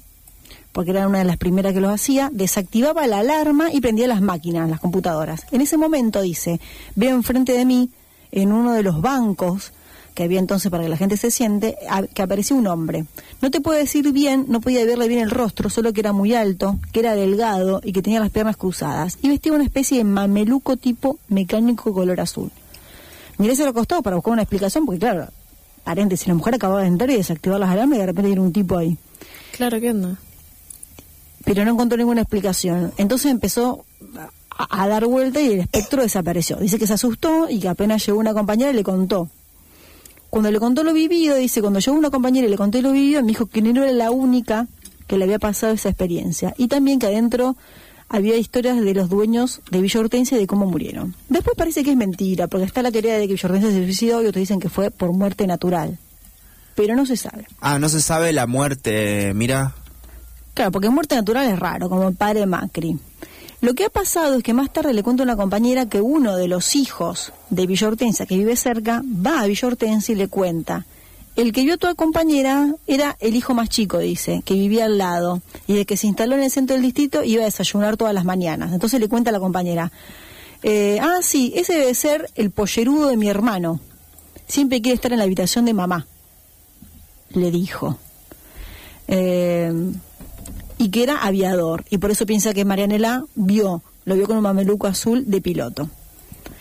porque 0.72 0.92
era 0.92 1.08
una 1.08 1.18
de 1.18 1.24
las 1.24 1.38
primeras 1.38 1.72
que 1.72 1.80
lo 1.80 1.90
hacía, 1.90 2.30
desactivaba 2.32 3.06
la 3.08 3.18
alarma 3.18 3.72
y 3.72 3.80
prendía 3.80 4.06
las 4.06 4.20
máquinas, 4.20 4.68
las 4.70 4.78
computadoras. 4.80 5.44
En 5.50 5.61
ese 5.61 5.76
momento, 5.76 6.20
dice, 6.22 6.61
veo 6.94 7.16
enfrente 7.16 7.52
de 7.52 7.64
mí, 7.64 7.90
en 8.33 8.53
uno 8.53 8.73
de 8.73 8.83
los 8.83 9.01
bancos 9.01 9.73
que 10.14 10.25
había 10.25 10.41
entonces 10.41 10.69
para 10.71 10.83
que 10.83 10.88
la 10.88 10.97
gente 10.97 11.17
se 11.17 11.31
siente, 11.31 11.77
a- 11.88 12.03
que 12.03 12.23
apareció 12.23 12.57
un 12.57 12.67
hombre. 12.67 13.05
No 13.41 13.51
te 13.53 13.61
puedo 13.61 13.79
decir 13.79 14.11
bien, 14.12 14.47
no 14.49 14.61
podía 14.61 14.85
verle 14.85 15.07
bien 15.07 15.21
el 15.21 15.31
rostro, 15.31 15.71
solo 15.71 15.93
que 15.93 16.01
era 16.01 16.12
muy 16.12 16.35
alto, 16.35 16.79
que 16.93 17.01
era 17.01 17.14
delgado 17.14 17.81
y 17.85 17.93
que 17.93 18.03
tenía 18.03 18.19
las 18.19 18.31
piernas 18.31 18.57
cruzadas. 18.57 19.17
Y 19.23 19.29
vestía 19.29 19.53
una 19.53 19.62
especie 19.64 19.99
de 19.99 20.05
mameluco 20.05 20.77
tipo 20.77 21.19
mecánico 21.29 21.93
color 21.93 22.21
azul. 22.21 22.51
Miré 23.38 23.55
se 23.55 23.64
lo 23.64 23.73
costó 23.73 24.03
para 24.03 24.17
buscar 24.17 24.33
una 24.33 24.43
explicación, 24.43 24.85
porque 24.87 24.99
claro, 24.99 25.29
paréntesis, 25.85 26.27
la 26.27 26.35
mujer 26.35 26.57
acababa 26.57 26.81
de 26.81 26.88
entrar 26.88 27.09
y 27.11 27.17
desactivar 27.17 27.61
las 27.61 27.71
alarmas 27.71 27.97
y 27.99 28.01
de 28.01 28.07
repente 28.07 28.33
era 28.33 28.41
un 28.41 28.53
tipo 28.53 28.77
ahí. 28.77 28.99
Claro, 29.57 29.79
¿qué 29.81 29.91
onda? 29.91 30.17
Pero 31.45 31.64
no 31.64 31.71
encontró 31.71 31.97
ninguna 31.97 32.23
explicación. 32.23 32.93
Entonces 32.97 33.31
empezó 33.31 33.85
a, 34.59 34.83
a 34.83 34.88
dar 34.88 35.07
vuelta 35.07 35.40
y 35.40 35.53
el 35.53 35.61
espectro 35.61 36.03
desapareció. 36.03 36.57
Dice 36.57 36.79
que 36.79 36.87
se 36.87 36.92
asustó 36.94 37.49
y 37.49 37.61
que 37.61 37.68
apenas 37.68 38.05
llegó 38.05 38.18
una 38.18 38.35
compañera 38.35 38.71
y 38.71 38.75
le 38.75 38.85
contó. 38.85 39.31
Cuando 40.31 40.51
le 40.51 40.59
contó 40.61 40.85
lo 40.85 40.92
vivido, 40.92 41.37
dice, 41.37 41.62
cuando 41.62 41.79
llegó 41.81 41.97
una 41.97 42.11
compañera 42.11 42.47
y 42.47 42.51
le 42.51 42.57
conté 42.57 42.83
lo 42.83 42.92
vivido, 42.92 43.23
me 43.23 43.29
dijo 43.29 43.47
que 43.47 43.62
no 43.62 43.83
era 43.83 43.92
la 43.92 44.11
única 44.11 44.66
que 45.07 45.16
le 45.16 45.25
había 45.25 45.38
pasado 45.38 45.73
esa 45.73 45.88
experiencia. 45.88 46.55
Y 46.59 46.68
también 46.68 46.99
que 46.99 47.07
adentro 47.07 47.57
había 48.11 48.37
historias 48.37 48.79
de 48.81 48.94
los 48.94 49.09
dueños 49.09 49.61
de 49.71 49.81
Villa 49.81 50.01
Hortensia 50.01 50.37
y 50.37 50.40
de 50.40 50.47
cómo 50.47 50.66
murieron. 50.66 51.14
Después 51.29 51.57
parece 51.57 51.83
que 51.83 51.92
es 51.92 51.97
mentira, 51.97 52.47
porque 52.47 52.66
está 52.66 52.83
la 52.83 52.90
teoría 52.90 53.14
de 53.14 53.27
que 53.27 53.35
Villa 53.35 53.47
Hortensia 53.47 53.71
se 53.71 53.85
suicidó 53.85 54.23
y 54.23 54.27
otros 54.27 54.40
dicen 54.40 54.61
que 54.61 54.68
fue 54.68 54.90
por 54.90 55.12
muerte 55.12 55.47
natural. 55.47 55.99
Pero 56.75 56.94
no 56.94 57.07
se 57.07 57.16
sabe. 57.16 57.47
Ah, 57.61 57.79
no 57.79 57.88
se 57.88 58.01
sabe 58.01 58.33
la 58.33 58.47
muerte, 58.47 59.33
mira. 59.35 59.75
Claro, 60.55 60.73
porque 60.73 60.90
muerte 60.90 61.14
natural 61.16 61.49
es 61.49 61.59
raro, 61.59 61.88
como 61.88 62.09
el 62.09 62.14
padre 62.14 62.47
Macri. 62.47 62.99
Lo 63.61 63.75
que 63.75 63.87
ha 63.87 63.90
pasado 63.90 64.37
es 64.37 64.44
que 64.44 64.55
más 64.55 64.73
tarde 64.73 64.94
le 64.94 65.03
cuenta 65.03 65.23
a 65.23 65.25
una 65.25 65.37
compañera 65.37 65.88
que 65.88 66.01
uno 66.01 66.37
de 66.37 66.47
los 66.47 66.77
hijos 66.77 67.33
de 67.51 67.66
Villa 67.66 67.88
Hortensia, 67.88 68.25
que 68.25 68.37
vive 68.37 68.55
cerca, 68.55 69.03
va 69.05 69.40
a 69.40 69.47
Villa 69.47 69.66
Hortensia 69.66 70.12
y 70.12 70.16
le 70.16 70.29
cuenta. 70.29 70.87
El 71.35 71.53
que 71.53 71.62
vio 71.62 71.75
a 71.75 71.77
tu 71.77 71.92
compañera 71.97 72.73
era 72.87 73.16
el 73.21 73.35
hijo 73.35 73.55
más 73.55 73.68
chico, 73.68 73.99
dice, 73.99 74.42
que 74.44 74.55
vivía 74.55 74.85
al 74.85 74.99
lado, 74.99 75.40
y 75.66 75.75
de 75.75 75.87
que 75.87 75.97
se 75.97 76.07
instaló 76.07 76.37
en 76.37 76.44
el 76.44 76.51
centro 76.51 76.75
del 76.75 76.85
distrito 76.85 77.25
iba 77.25 77.42
a 77.42 77.47
desayunar 77.47 77.97
todas 77.97 78.14
las 78.14 78.25
mañanas. 78.25 78.73
Entonces 78.73 79.01
le 79.01 79.09
cuenta 79.09 79.31
a 79.31 79.33
la 79.33 79.40
compañera, 79.40 79.90
eh, 80.62 80.99
ah, 81.01 81.18
sí, 81.23 81.53
ese 81.57 81.75
debe 81.75 81.94
ser 81.94 82.31
el 82.37 82.51
pollerudo 82.51 83.09
de 83.09 83.16
mi 83.16 83.29
hermano. 83.29 83.81
Siempre 84.47 84.81
quiere 84.81 84.94
estar 84.94 85.12
en 85.12 85.18
la 85.18 85.25
habitación 85.25 85.64
de 85.64 85.75
mamá, 85.75 86.07
le 87.31 87.51
dijo. 87.51 87.99
Eh, 89.09 89.73
y 90.79 90.91
que 90.91 91.03
era 91.03 91.19
aviador 91.19 91.85
y 91.91 91.99
por 91.99 92.11
eso 92.11 92.25
piensa 92.25 92.55
que 92.55 92.64
Marianela 92.64 93.25
vio, 93.35 93.83
lo 94.05 94.14
vio 94.14 94.27
con 94.27 94.37
un 94.37 94.43
mameluco 94.45 94.87
azul 94.87 95.25
de 95.27 95.41
piloto. 95.41 95.91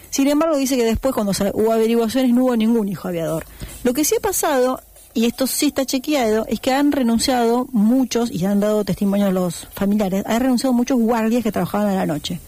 Sin 0.10 0.28
embargo, 0.28 0.58
dice 0.58 0.76
que 0.76 0.84
después 0.84 1.14
cuando 1.14 1.34
hubo 1.54 1.72
averiguaciones 1.72 2.34
no 2.34 2.46
hubo 2.46 2.56
ningún 2.56 2.90
hijo 2.90 3.08
aviador. 3.08 3.46
Lo 3.84 3.94
que 3.94 4.04
sí 4.04 4.16
ha 4.18 4.22
pasado, 4.22 4.82
y 5.14 5.26
esto 5.26 5.48
sí 5.48 5.68
está 5.68 5.86
chequeado, 5.86 6.46
es 6.48 6.60
que 6.60 6.74
han 6.74 6.92
renunciado 6.92 7.68
muchos, 7.72 8.32
y 8.32 8.46
han 8.46 8.60
dado 8.60 8.84
testimonio 8.84 9.28
a 9.28 9.32
los 9.32 9.68
familiares, 9.74 10.24
han 10.26 10.42
renunciado 10.42 10.74
muchos 10.74 10.98
guardias 10.98 11.44
que 11.44 11.52
trabajaban 11.52 11.90
a 11.90 11.96
la 11.96 12.06
noche. 12.06 12.40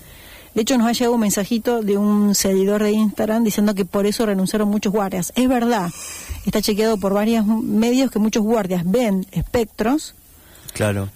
De 0.56 0.62
hecho, 0.62 0.78
nos 0.78 0.88
ha 0.88 0.94
llegado 0.94 1.14
un 1.14 1.22
mensajito 1.22 1.82
de 1.82 1.98
un 1.98 2.34
seguidor 2.34 2.82
de 2.82 2.92
Instagram 2.92 3.44
diciendo 3.44 3.76
que 3.76 3.86
por 3.86 4.08
eso 4.08 4.26
renunciaron 4.26 4.68
muchos 4.68 4.92
guardias. 4.92 5.32
Es 5.36 5.48
verdad, 5.48 5.92
está 6.46 6.62
chequeado 6.62 6.98
por 6.98 7.14
varios 7.14 7.46
medios 7.46 8.10
que 8.10 8.20
muchos 8.20 8.44
guardias 8.44 8.84
ven 8.86 9.28
espectros 9.32 10.16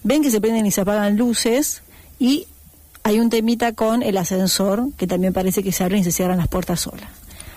Ven 0.02 0.22
que 0.22 0.30
se 0.30 0.40
prenden 0.40 0.66
y 0.66 0.70
se 0.70 0.82
apagan 0.82 1.16
luces 1.16 1.82
y 2.18 2.46
hay 3.02 3.20
un 3.20 3.30
temita 3.30 3.72
con 3.72 4.02
el 4.02 4.16
ascensor 4.16 4.88
que 4.96 5.06
también 5.06 5.32
parece 5.32 5.62
que 5.62 5.72
se 5.72 5.84
abren 5.84 6.00
y 6.00 6.04
se 6.04 6.12
cierran 6.12 6.38
las 6.38 6.48
puertas 6.48 6.80
solas. 6.80 7.08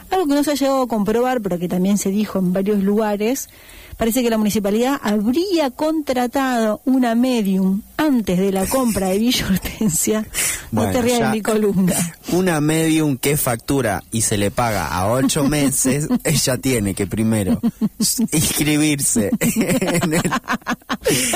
Algo 0.10 0.28
que 0.28 0.36
no 0.36 0.43
se 0.43 0.52
ha 0.52 0.56
llegado 0.56 0.84
a 0.84 0.88
comprobar, 0.88 1.41
pero 1.41 1.60
que 1.60 1.67
también 1.67 1.98
se 1.98 2.10
dijo 2.10 2.39
en 2.39 2.54
varios 2.54 2.82
lugares, 2.82 3.50
parece 3.98 4.22
que 4.24 4.30
la 4.30 4.38
municipalidad 4.38 5.00
habría 5.02 5.72
contratado 5.72 6.82
una 6.86 7.16
medium 7.16 7.82
antes 7.98 8.38
de 8.38 8.52
la 8.52 8.66
compra 8.68 9.08
de 9.10 9.18
Villa 9.18 9.46
Hortensia. 9.48 10.22
no 10.72 10.82
Bueno, 10.84 10.92
te 10.94 11.02
rías 11.02 11.18
de 11.20 11.24
ya- 11.26 11.32
mi 11.32 11.42
columna. 11.42 11.96
Una 12.32 12.62
medium 12.62 13.18
que 13.18 13.38
factura 13.38 14.04
y 14.12 14.22
se 14.22 14.38
le 14.38 14.52
paga 14.52 14.88
a 14.88 15.12
ocho 15.12 15.44
meses, 15.50 16.08
ella 16.24 16.58
tiene 16.58 16.94
que 16.94 17.08
primero 17.08 17.60
inscribirse 18.32 19.32
en 19.40 20.14
el, 20.14 20.22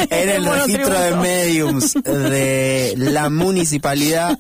en 0.10 0.30
el 0.30 0.42
Monotributo. 0.44 0.90
registro 0.90 1.00
de 1.00 1.16
mediums 1.16 1.94
de 2.04 2.94
la 2.98 3.30
municipalidad. 3.30 4.38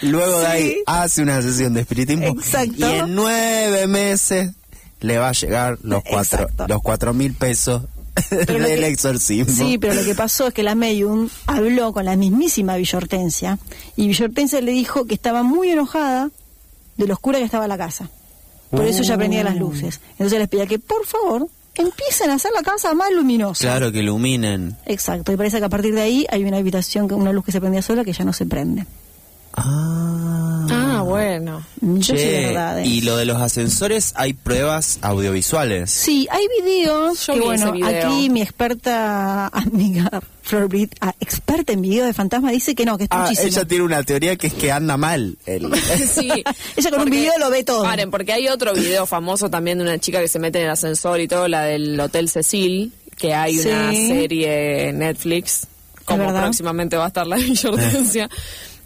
Luego 0.00 0.40
de 0.40 0.46
ahí 0.46 0.76
hace 0.86 1.22
una 1.22 1.42
sesión 1.42 1.74
de 1.74 1.80
espiritismo 1.82 2.26
Exacto. 2.28 2.74
y 2.78 2.82
en 2.82 3.14
nueve 3.14 3.86
meses 3.86 4.52
le 5.02 5.18
va 5.18 5.28
a 5.28 5.32
llegar 5.32 5.78
los 5.82 6.02
cuatro, 6.08 6.40
Exacto. 6.42 6.66
los 6.68 6.82
cuatro 6.82 7.12
mil 7.14 7.34
pesos 7.34 7.82
Pero 8.30 8.58
del 8.66 8.80
que- 8.80 8.86
exorcismo. 8.88 9.54
Sí, 9.66 9.78
pero 9.78 9.94
lo 9.94 10.04
que 10.04 10.14
pasó 10.14 10.48
es 10.48 10.54
que 10.54 10.62
la 10.62 10.74
medium 10.74 11.28
habló 11.46 11.92
con 11.92 12.04
la 12.04 12.16
mismísima 12.16 12.76
Villortencia 12.76 13.58
y 13.96 14.06
Villortencia 14.08 14.60
le 14.60 14.72
dijo 14.72 15.04
que 15.06 15.14
estaba 15.14 15.42
muy 15.42 15.70
enojada 15.70 16.30
de 16.96 17.06
lo 17.06 17.14
oscura 17.14 17.38
que 17.38 17.44
estaba 17.44 17.66
la 17.68 17.78
casa. 17.78 18.10
Por 18.70 18.86
eso 18.86 19.02
ella 19.02 19.16
prendía 19.18 19.44
las 19.44 19.56
luces. 19.56 20.00
Entonces 20.12 20.38
les 20.38 20.48
pedía 20.48 20.66
que 20.66 20.78
por 20.78 21.04
favor 21.06 21.46
empiecen 21.74 22.30
a 22.30 22.34
hacer 22.34 22.50
la 22.54 22.62
casa 22.62 22.92
más 22.94 23.10
luminosa. 23.12 23.62
Claro, 23.64 23.92
que 23.92 23.98
iluminen. 24.00 24.76
Exacto, 24.86 25.32
y 25.32 25.36
parece 25.36 25.58
que 25.58 25.64
a 25.64 25.68
partir 25.70 25.94
de 25.94 26.02
ahí 26.02 26.26
hay 26.30 26.44
una 26.44 26.58
habitación, 26.58 27.08
que 27.08 27.14
una 27.14 27.32
luz 27.32 27.44
que 27.46 27.52
se 27.52 27.60
prendía 27.60 27.80
sola 27.82 28.04
que 28.04 28.12
ya 28.12 28.24
no 28.24 28.32
se 28.34 28.44
prende. 28.46 28.86
Ah. 29.54 30.66
Ah, 30.70 31.02
bueno. 31.02 31.64
Mitos 31.80 32.10
y 32.10 32.12
Che, 32.12 32.46
verdades. 32.46 32.86
y 32.86 33.00
lo 33.02 33.16
de 33.16 33.24
los 33.24 33.40
ascensores, 33.40 34.12
hay 34.16 34.32
pruebas 34.34 34.98
audiovisuales. 35.02 35.90
Sí, 35.90 36.26
hay 36.30 36.46
videos 36.64 37.26
Yo 37.26 37.34
que 37.34 37.40
vi 37.40 37.46
bueno, 37.46 37.64
ese 37.66 37.72
video. 37.72 38.08
aquí 38.08 38.30
mi 38.30 38.40
experta 38.42 39.46
amiga 39.52 40.22
Flor 40.42 40.68
Brit, 40.68 40.94
ah, 41.00 41.14
experta 41.20 41.72
en 41.72 41.82
videos 41.82 42.06
de 42.06 42.14
fantasma, 42.14 42.50
dice 42.50 42.74
que 42.74 42.84
no, 42.84 42.96
que 42.98 43.04
es 43.04 43.08
Ah, 43.12 43.22
muchísimo. 43.22 43.48
ella 43.48 43.64
tiene 43.64 43.84
una 43.84 44.02
teoría 44.04 44.36
que 44.36 44.46
es 44.48 44.54
que 44.54 44.70
anda 44.72 44.96
mal. 44.96 45.36
el- 45.46 45.70
Sí. 46.14 46.28
Ella 46.76 46.90
con 46.90 47.00
un 47.02 47.10
video 47.10 47.32
lo 47.38 47.50
ve 47.50 47.64
todo. 47.64 47.82
Paren, 47.82 48.10
porque 48.10 48.32
hay 48.32 48.48
otro 48.48 48.72
video 48.74 49.06
famoso 49.06 49.50
también 49.50 49.78
de 49.78 49.84
una 49.84 49.98
chica 49.98 50.20
que 50.20 50.28
se 50.28 50.38
mete 50.38 50.58
en 50.60 50.64
el 50.66 50.70
ascensor 50.70 51.20
y 51.20 51.28
todo, 51.28 51.48
la 51.48 51.62
del 51.64 51.98
Hotel 52.00 52.28
Cecil, 52.28 52.92
que 53.16 53.34
hay 53.34 53.58
Sí. 53.58 53.68
una 53.68 53.92
serie 53.92 54.92
Netflix, 54.92 55.66
como 56.04 56.26
verdad. 56.26 56.42
próximamente 56.42 56.96
va 56.96 57.04
a 57.04 57.08
estar 57.08 57.26
la 57.26 57.36
de 57.36 58.28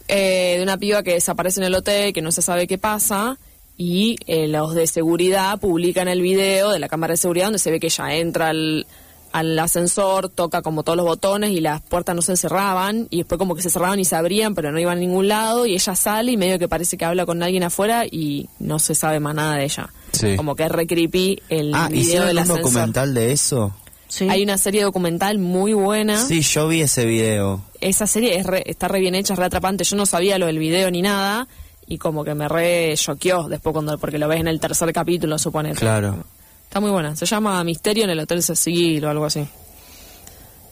eh, 0.08 0.54
de 0.56 0.62
una 0.62 0.78
piba 0.78 1.02
que 1.02 1.14
desaparece 1.14 1.60
en 1.60 1.66
el 1.66 1.74
hotel, 1.74 2.12
que 2.12 2.22
no 2.22 2.32
se 2.32 2.42
sabe 2.42 2.66
qué 2.66 2.78
pasa, 2.78 3.38
y 3.76 4.16
eh, 4.26 4.48
los 4.48 4.74
de 4.74 4.86
seguridad 4.86 5.58
publican 5.58 6.08
el 6.08 6.22
video 6.22 6.70
de 6.70 6.78
la 6.78 6.88
cámara 6.88 7.12
de 7.12 7.18
seguridad 7.18 7.46
donde 7.46 7.58
se 7.58 7.70
ve 7.70 7.78
que 7.78 7.88
ella 7.88 8.14
entra 8.14 8.48
al, 8.48 8.86
al 9.32 9.58
ascensor, 9.58 10.30
toca 10.30 10.62
como 10.62 10.82
todos 10.82 10.96
los 10.96 11.04
botones 11.04 11.50
y 11.50 11.60
las 11.60 11.82
puertas 11.82 12.16
no 12.16 12.22
se 12.22 12.36
cerraban, 12.36 13.06
y 13.10 13.18
después 13.18 13.38
como 13.38 13.54
que 13.54 13.62
se 13.62 13.68
cerraban 13.68 14.00
y 14.00 14.04
se 14.04 14.16
abrían, 14.16 14.54
pero 14.54 14.72
no 14.72 14.80
iban 14.80 14.96
a 14.96 15.00
ningún 15.00 15.28
lado, 15.28 15.66
y 15.66 15.74
ella 15.74 15.94
sale 15.94 16.32
y 16.32 16.36
medio 16.38 16.58
que 16.58 16.68
parece 16.68 16.96
que 16.96 17.04
habla 17.04 17.26
con 17.26 17.42
alguien 17.42 17.64
afuera 17.64 18.06
y 18.06 18.48
no 18.58 18.78
se 18.78 18.94
sabe 18.94 19.20
más 19.20 19.34
nada 19.34 19.56
de 19.56 19.64
ella. 19.64 19.90
Sí. 20.12 20.36
Como 20.36 20.56
que 20.56 20.64
es 20.64 20.70
re 20.70 20.86
creepy 20.86 21.42
el 21.50 21.74
ah, 21.74 21.88
video 21.88 22.00
¿hicieron 22.00 22.28
del 22.28 22.36
un 22.36 22.42
ascensor. 22.44 22.62
documental 22.62 23.12
de 23.12 23.32
eso? 23.32 23.74
Sí. 24.08 24.28
Hay 24.30 24.42
una 24.42 24.56
serie 24.56 24.82
documental 24.84 25.38
muy 25.38 25.74
buena. 25.74 26.24
Sí, 26.24 26.40
yo 26.40 26.68
vi 26.68 26.80
ese 26.80 27.04
video. 27.04 27.60
Esa 27.80 28.06
serie 28.06 28.36
es 28.38 28.46
re- 28.46 28.64
está 28.66 28.88
re 28.88 29.00
bien 29.00 29.14
hecha, 29.14 29.34
es 29.34 29.38
re 29.38 29.46
atrapante. 29.46 29.84
Yo 29.84 29.96
no 29.96 30.06
sabía 30.06 30.38
lo 30.38 30.46
del 30.46 30.58
video 30.58 30.90
ni 30.90 31.02
nada 31.02 31.46
y 31.86 31.98
como 31.98 32.24
que 32.24 32.34
me 32.34 32.48
re 32.48 32.94
choqueó 32.96 33.48
después 33.48 33.72
cuando 33.72 33.96
porque 33.98 34.18
lo 34.18 34.28
ves 34.28 34.40
en 34.40 34.48
el 34.48 34.58
tercer 34.60 34.92
capítulo, 34.92 35.38
supone. 35.38 35.72
Claro. 35.74 36.24
Está 36.64 36.80
muy 36.80 36.90
buena. 36.90 37.14
Se 37.16 37.26
llama 37.26 37.62
Misterio 37.64 38.04
en 38.04 38.10
el 38.10 38.18
Hotel 38.20 38.42
Cecil 38.42 39.04
o 39.04 39.10
algo 39.10 39.24
así. 39.24 39.46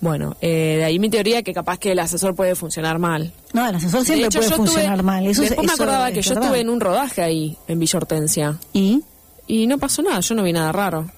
Bueno, 0.00 0.36
eh, 0.42 0.74
de 0.78 0.84
ahí 0.84 0.98
mi 0.98 1.08
teoría 1.08 1.42
que 1.42 1.54
capaz 1.54 1.78
que 1.78 1.92
el 1.92 1.98
asesor 1.98 2.34
puede 2.34 2.54
funcionar 2.54 2.98
mal. 2.98 3.32
No, 3.54 3.66
el 3.66 3.74
ascensor 3.76 4.00
De 4.00 4.06
siempre 4.06 4.26
hecho, 4.26 4.38
puede 4.40 4.50
yo 4.50 4.56
funcionar 4.56 4.98
tuve- 4.98 5.02
mal. 5.02 5.26
Eso, 5.26 5.42
después 5.42 5.66
me 5.66 5.72
eso 5.72 5.82
acordaba 5.82 6.08
es 6.08 6.14
que 6.14 6.22
yo 6.22 6.34
estuve 6.34 6.60
en 6.60 6.68
un 6.68 6.80
rodaje 6.80 7.22
ahí, 7.22 7.56
en 7.68 7.78
Villa 7.78 7.96
Hortensia. 7.98 8.58
¿Y? 8.74 9.02
Y 9.46 9.66
no 9.66 9.78
pasó 9.78 10.02
nada, 10.02 10.20
yo 10.20 10.34
no 10.34 10.42
vi 10.42 10.52
nada 10.52 10.72
raro. 10.72 11.10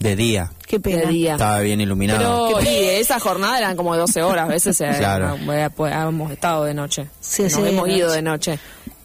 De 0.00 0.16
día. 0.16 0.50
Qué 0.66 0.80
pena. 0.80 1.02
De 1.02 1.06
día. 1.08 1.32
Estaba 1.32 1.60
bien 1.60 1.80
iluminado. 1.80 2.56
Pero 2.58 2.70
y 2.70 2.74
esa 2.74 3.20
jornada 3.20 3.58
eran 3.58 3.76
como 3.76 3.94
12 3.96 4.22
horas, 4.22 4.46
a 4.46 4.48
veces 4.48 4.80
eh, 4.80 4.90
Claro. 4.98 5.36
no, 5.36 5.70
pues, 5.76 5.94
hemos 5.94 6.32
estado 6.32 6.64
de 6.64 6.72
noche. 6.74 7.06
Sí, 7.20 7.42
Nos 7.44 7.52
sí, 7.52 7.60
hemos 7.66 7.86
de 7.86 7.92
ido 7.96 8.06
noche. 8.08 8.16
de 8.16 8.22
noche. 8.22 8.58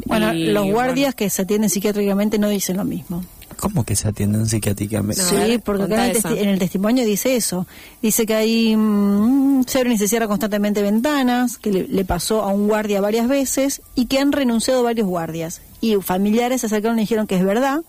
Bueno, 0.05 0.33
Y, 0.33 0.47
los 0.47 0.65
guardias 0.65 1.13
bueno, 1.13 1.15
que 1.17 1.29
se 1.29 1.41
atienden 1.41 1.69
psiquiátricamente 1.69 2.39
no 2.39 2.47
dicen 2.49 2.77
lo 2.77 2.85
mismo. 2.85 3.23
¿Cómo 3.57 3.83
que 3.83 3.95
se 3.95 4.07
atienden 4.07 4.45
psiquiátricamente? 4.47 5.21
No, 5.21 5.29
sí, 5.29 5.35
ver, 5.35 5.61
porque 5.61 5.83
acá 5.83 6.07
en 6.07 6.15
el, 6.37 6.47
en 6.49 6.59
testimonio 6.59 7.05
dice 7.05 7.35
eso. 7.35 7.67
Dice 8.01 8.25
que 8.25 8.35
hay 8.35 8.75
mm, 8.75 9.63
se 9.67 9.79
abren 9.79 9.93
y 9.93 9.97
se 9.97 10.07
cierran 10.07 10.27
constantemente 10.29 10.81
ventanas, 10.81 11.57
que 11.57 11.71
le, 11.71 11.87
le 11.87 12.05
pasó 12.05 12.41
a 12.43 12.47
un 12.47 12.67
guardia 12.67 13.01
varias 13.01 13.27
veces 13.27 13.81
y 13.95 14.05
que 14.05 14.19
han 14.19 14.31
renunciado 14.31 14.83
varios 14.83 15.07
guardias. 15.07 15.61
Y 15.81 15.95
familiares 15.97 16.61
se 16.61 16.67
acercaron 16.67 16.97
y 16.99 17.01
dijeron 17.01 17.27
que 17.27 17.35
es 17.35 17.43
verdad, 17.45 17.81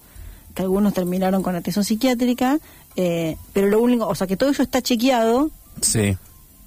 que 0.55 0.63
algunos 0.63 0.95
terminaron 0.95 1.43
con 1.43 1.55
atención 1.57 1.85
psiquiátrica, 1.85 2.59
eh, 2.97 3.37
pero 3.53 3.69
lo 3.69 3.81
único, 3.81 4.07
o 4.09 4.15
sea, 4.15 4.27
que 4.27 4.37
todo 4.37 4.51
eso 4.51 4.63
está 4.63 4.83
chequeado. 4.83 5.51
Sí. 5.83 6.17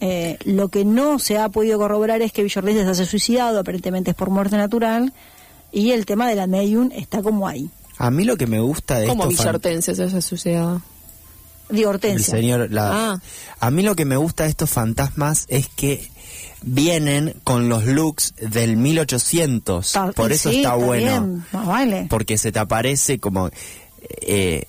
eh, 0.02 0.38
lo 0.46 0.70
que 0.70 0.86
no 0.86 1.20
se 1.20 1.38
ha 1.38 1.50
podido 1.50 1.78
corroborar 1.80 2.22
es 2.22 2.32
que 2.32 2.42
Villordes 2.44 2.76
se 2.76 2.82
haya 2.90 3.06
suicidado, 3.06 3.60
aparentemente 3.60 4.12
es 4.12 4.16
por 4.16 4.30
muerte 4.30 4.56
natural, 4.56 5.12
y 5.74 5.92
el 5.92 6.06
tema 6.06 6.28
de 6.30 6.36
la 6.36 6.48
medium 6.48 6.90
está 6.94 7.22
como 7.22 7.48
ahí. 7.48 7.70
A 7.98 8.10
mí 8.12 8.24
lo 8.24 8.38
que 8.38 8.48
me 8.48 8.60
gusta 8.62 9.00
de 9.00 9.08
¿Cómo 9.08 9.24
esto 9.24 9.44
Villa 9.44 9.50
Hortensia 9.50 9.94
se 9.96 10.04
ha 10.04 10.22
suicidado? 10.22 10.82
Digo, 11.70 11.90
El 11.90 11.96
Hortensia. 11.96 12.34
señor, 12.36 12.72
la- 12.72 13.12
Ah. 13.12 13.22
A 13.60 13.72
mí 13.72 13.84
lo 13.84 13.96
que 13.96 14.06
me 14.06 14.16
gusta 14.16 14.44
de 14.46 14.50
estos 14.52 14.70
fantasmas 14.70 15.46
es 15.50 15.68
que 15.68 16.10
vienen 16.64 17.36
con 17.44 17.68
los 17.70 17.86
looks 17.86 18.34
del 18.40 18.78
1800. 18.78 19.86
Está- 19.88 20.12
Por 20.14 20.32
eso 20.32 20.50
sí, 20.50 20.58
está, 20.58 20.76
bueno. 20.76 21.06
bien, 21.28 21.46
más 21.52 21.66
vale. 21.68 22.08
Porque 22.10 22.38
se 22.38 22.52
te 22.52 22.60
aparece 22.60 23.20
como... 23.20 23.50
eh, 24.22 24.66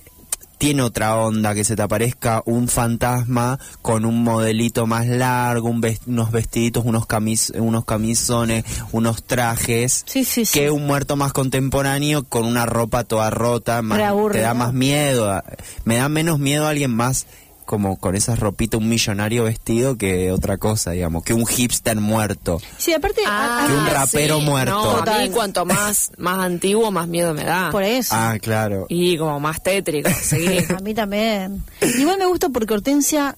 tiene 0.61 0.83
otra 0.83 1.15
onda 1.17 1.55
que 1.55 1.63
se 1.63 1.75
te 1.75 1.81
aparezca 1.81 2.43
un 2.45 2.67
fantasma 2.67 3.57
con 3.81 4.05
un 4.05 4.23
modelito 4.23 4.85
más 4.85 5.07
largo, 5.07 5.67
un 5.67 5.81
ves- 5.81 6.01
unos 6.05 6.29
vestiditos, 6.31 6.85
unos, 6.85 7.07
camis 7.07 7.51
unos 7.57 7.83
camisones, 7.83 8.63
unos 8.91 9.23
trajes, 9.23 10.03
Sí, 10.05 10.23
sí, 10.23 10.45
sí. 10.45 10.59
que 10.59 10.69
un 10.69 10.85
muerto 10.85 11.15
más 11.15 11.33
contemporáneo 11.33 12.23
con 12.25 12.45
una 12.45 12.67
ropa 12.67 13.03
toda 13.03 13.31
rota, 13.31 13.81
más- 13.81 13.97
te 14.31 14.41
da 14.41 14.53
más 14.53 14.71
miedo. 14.71 15.31
a- 15.31 15.43
Me 15.83 15.95
da 15.97 16.09
menos 16.09 16.37
miedo 16.37 16.67
a 16.67 16.69
alguien 16.69 16.91
más 16.95 17.25
como 17.71 17.95
con 17.95 18.15
esas 18.15 18.37
ropitas, 18.37 18.79
un 18.81 18.89
millonario 18.89 19.45
vestido 19.45 19.97
que 19.97 20.31
otra 20.31 20.57
cosa, 20.57 20.91
digamos, 20.91 21.23
que 21.23 21.33
un 21.33 21.45
hipster 21.47 21.95
muerto. 21.99 22.59
Sí, 22.77 22.93
aparte, 22.93 23.21
a- 23.25 23.63
a- 23.63 23.67
Que 23.67 23.73
un 23.73 23.87
rapero 23.87 24.39
sí, 24.39 24.45
muerto. 24.45 25.03
No, 25.05 25.11
a 25.11 25.17
mí 25.19 25.29
cuanto 25.29 25.65
más, 25.65 26.11
más 26.17 26.39
antiguo, 26.39 26.91
más 26.91 27.07
miedo 27.07 27.33
me 27.33 27.45
da. 27.45 27.69
por 27.71 27.83
eso. 27.83 28.13
Ah, 28.15 28.35
claro. 28.41 28.85
Y 28.89 29.17
como 29.17 29.39
más 29.39 29.63
tétrico, 29.63 30.09
sí. 30.21 30.45
A 30.77 30.79
mí 30.81 30.93
también. 30.93 31.63
Igual 31.97 32.17
me 32.19 32.25
gusta 32.25 32.49
porque 32.49 32.73
Hortensia 32.73 33.37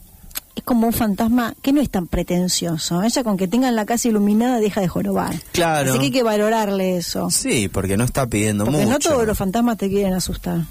es 0.56 0.64
como 0.64 0.88
un 0.88 0.94
fantasma 0.94 1.54
que 1.62 1.72
no 1.72 1.80
es 1.82 1.90
tan 1.92 2.08
pretencioso. 2.08 3.04
Ella 3.04 3.24
con 3.24 3.38
que 3.38 3.48
tengan 3.48 3.76
la 3.76 3.86
casa 3.86 4.08
iluminada 4.08 4.60
deja 4.60 4.82
de 4.82 4.88
jorobar. 4.88 5.36
Claro. 5.52 5.92
Así 5.92 6.00
que 6.00 6.06
hay 6.06 6.12
que 6.12 6.24
valorarle 6.24 6.98
eso. 6.98 7.30
Sí, 7.30 7.68
porque 7.70 7.98
no 7.98 8.04
está 8.04 8.26
pidiendo 8.28 8.66
Porque 8.66 8.80
mucho. 8.80 8.90
no 8.92 9.00
todos 9.00 9.28
los 9.28 9.38
fantasmas 9.38 9.78
te 9.78 9.90
quieren 9.90 10.14
asustar. 10.14 10.62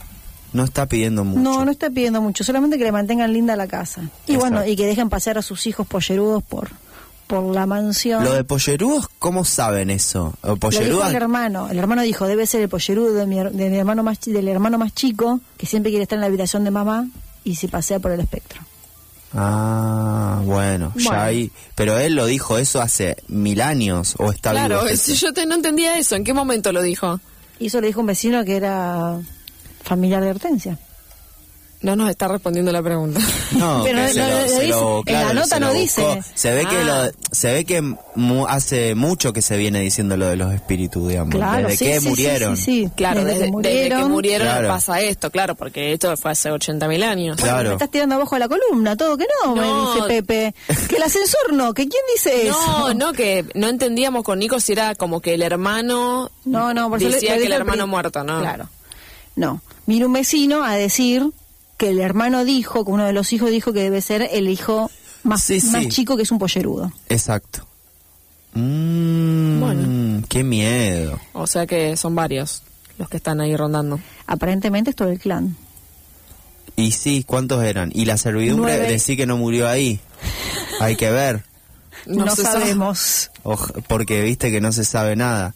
No 0.53 0.65
está 0.65 0.87
pidiendo 0.87 1.25
mucho. 1.25 1.41
No, 1.41 1.65
no 1.65 1.71
está 1.71 1.89
pidiendo 1.91 2.21
mucho, 2.21 2.45
solamente 2.45 2.77
que 2.79 2.85
le 2.85 2.93
mantengan 2.93 3.33
linda 3.33 3.57
la 3.57 3.67
casa. 3.67 4.03
Y 4.27 4.37
bueno, 4.37 4.67
y 4.67 4.77
que 4.77 4.87
dejen 4.87 5.09
pasear 5.09 5.39
a 5.39 5.43
sus 5.43 5.67
hijos 5.67 5.87
pollerudos 5.87 6.43
por, 6.43 6.69
por 7.27 7.43
la 7.55 7.65
mansión. 7.67 8.23
Lo 8.25 8.35
de 8.35 8.45
pollerudos, 8.45 9.09
¿cómo 9.19 9.45
saben 9.45 9.89
eso? 9.91 10.35
¿O 10.43 10.49
Lo 10.49 10.55
dijo 10.55 10.61
pollerudas? 10.61 11.11
el 11.11 11.17
hermano. 11.17 11.69
El 11.71 11.79
hermano 11.79 12.03
dijo, 12.03 12.27
debe 12.27 12.47
ser 12.47 12.61
el 12.63 12.69
pollerudo 12.69 13.15
de 13.15 13.27
mi, 13.27 13.37
her- 13.39 13.51
de 13.53 13.71
mi 13.71 13.79
hermano 13.79 14.03
más, 14.03 14.21
del 14.21 14.47
hermano 14.49 14.77
más 14.79 14.95
chico, 14.95 15.41
que 15.57 15.67
siempre 15.67 15.91
quiere 15.91 16.03
estar 16.03 16.17
en 16.17 16.21
la 16.21 16.27
habitación 16.27 16.65
de 16.65 16.71
mamá 16.71 17.07
y 17.45 17.55
se 17.57 17.69
pasea 17.69 17.99
por 17.99 18.11
el 18.13 18.21
espectro. 18.21 18.61
Ah, 19.35 20.41
bueno, 20.45 20.91
Bueno. 20.95 21.11
ya 21.11 21.25
ahí. 21.25 21.51
Pero 21.75 21.99
él 21.99 22.15
lo 22.15 22.27
dijo 22.27 22.59
eso 22.59 22.83
hace 22.83 23.17
mil 23.29 23.63
años, 23.63 24.15
o 24.19 24.31
está 24.31 24.51
Claro, 24.51 24.81
vivo. 24.81 24.89
es- 24.91 25.07
yo 25.21 25.33
te, 25.33 25.47
no 25.47 25.55
entendía 25.55 25.99
eso. 25.99 26.17
¿En 26.17 26.25
qué 26.25 26.35
momento 26.35 26.73
lo 26.73 26.83
dijo? 26.83 27.19
Y 27.59 27.67
eso 27.69 27.81
le 27.81 27.87
dijo 27.87 28.01
un 28.01 28.07
vecino 28.07 28.45
que 28.45 28.57
era 28.57 29.19
familiar 29.83 30.23
de 30.23 30.31
Hortensia. 30.31 30.79
No 31.81 31.97
nos 31.97 32.11
está 32.11 32.29
respondiendo 32.29 32.71
la 32.71 32.81
pregunta. 32.81 33.19
No, 33.59 33.83
Pero 33.85 33.99
que 33.99 34.05
no- 34.05 34.09
se 34.13 34.21
no- 34.21 34.29
lo- 34.69 35.03
se 35.05 35.13
en 35.13 35.21
la 35.21 35.35
nota 35.35 35.47
se 35.49 35.61
no 35.61 35.67
lo 35.67 35.73
dice. 35.73 36.21
Se 36.33 36.53
ve 36.53 36.65
que 36.65 36.77
Ah. 36.77 37.11
lo, 37.11 37.13
se 37.33 37.53
ve 37.53 37.65
que 37.65 37.83
mu- 38.15 38.47
hace 38.47 38.95
mucho 38.95 39.33
que 39.33 39.43
se 39.43 39.57
viene 39.57 39.81
diciendo 39.81 40.17
lo 40.17 40.27
de 40.29 40.37
los 40.37 40.55
espíritus, 40.55 41.09
digamos, 41.09 41.35
Claro, 41.35 41.67
desde 41.67 41.77
sí, 41.79 41.85
que 41.87 41.95
sí, 41.95 42.01
sí, 42.03 42.09
murieron. 42.09 42.57
Sí, 42.57 42.63
sí, 42.85 42.91
Claro, 42.95 43.25
desde, 43.25 43.51
desde 43.53 43.89
que 43.89 44.05
murieron 44.05 44.47
Claro. 44.47 44.69
pasa 44.69 45.01
esto, 45.01 45.33
claro, 45.33 45.57
porque 45.57 45.93
esto 45.93 46.17
fue 46.17 46.31
hace 46.31 46.53
80.000 46.53 47.03
años. 47.03 47.37
Bueno, 47.39 47.53
Claro. 47.53 47.69
me 47.71 47.75
estás 47.75 47.91
tirando 47.91 48.15
abajo 48.15 48.37
de 48.37 48.39
la 48.39 48.49
columna, 48.49 48.97
todo 48.97 49.17
que 49.17 49.27
no, 49.45 49.57
No. 49.57 49.61
me 49.97 50.01
dice 50.07 50.07
Pepe. 50.23 50.55
Que 50.89 50.97
el 50.99 51.03
ascensor 51.03 51.53
no, 51.53 51.75
que 51.75 51.89
quién 51.89 52.03
dice 52.15 52.47
eso. 52.47 52.61
No, 52.65 52.95
no, 52.95 53.13
que 53.13 53.45
no 53.57 53.67
entendíamos 53.69 54.23
con 54.23 54.39
Nico 54.39 54.61
si 54.61 54.71
era 54.71 54.95
como 54.95 55.19
que 55.21 55.35
el 55.35 55.43
hermano 55.43 56.31
No, 56.45 56.73
no, 56.73 56.89
por 56.91 57.01
decía 57.01 57.33
le 57.35 57.41
que 57.41 57.47
el 57.47 57.53
hermano 57.55 57.89
muerto, 57.89 58.23
¿no? 58.23 58.39
Claro. 58.39 58.69
No, 59.35 59.61
vino 59.87 60.07
un 60.07 60.13
vecino 60.13 60.65
a 60.65 60.75
decir 60.75 61.31
que 61.79 61.89
el 61.91 62.01
hermano 62.01 62.45
dijo, 62.45 62.85
que 62.85 62.91
uno 62.91 63.05
de 63.05 63.13
los 63.13 63.33
hijos 63.33 63.51
dijo 63.51 63.73
que 63.73 63.81
debe 63.83 64.01
ser 64.01 64.29
el 64.33 64.49
hijo 64.49 64.91
más, 65.25 65.43
Sí, 65.43 65.61
sí. 65.61 65.71
más 65.71 65.89
chico 65.89 66.17
que 66.17 66.23
es 66.23 66.31
un 66.31 66.39
pollerudo. 66.39 66.93
Exacto. 67.09 67.67
Mm, 68.55 69.61
Bueno. 69.61 70.23
Qué 70.29 70.45
miedo. 70.45 71.19
O 71.33 71.47
sea 71.47 71.67
que 71.67 71.97
son 71.97 72.15
varios 72.15 72.63
los 72.99 73.09
que 73.09 73.17
están 73.17 73.41
ahí 73.41 73.57
rondando. 73.57 73.99
Aparentemente 74.27 74.91
es 74.91 74.97
todo 74.97 75.09
el 75.09 75.19
clan. 75.19 75.57
Y 76.77 76.93
sí, 76.93 77.25
¿cuántos 77.27 77.63
eran? 77.65 77.91
Y 77.95 78.05
la 78.07 78.17
servidumbre 78.17 78.77
Nueve. 78.77 78.93
decía 78.93 79.17
que 79.17 79.27
no 79.27 79.37
murió 79.37 79.69
ahí. 79.69 80.01
Hay 80.81 80.97
que 80.97 81.11
ver. 81.11 81.45
No, 82.07 82.35
sabe. 82.35 82.61
sabemos. 82.61 83.31
Porque 83.89 84.23
viste 84.23 84.51
que 84.51 84.61
no 84.61 84.73
se 84.73 84.85
sabe 84.85 85.15
nada. 85.17 85.55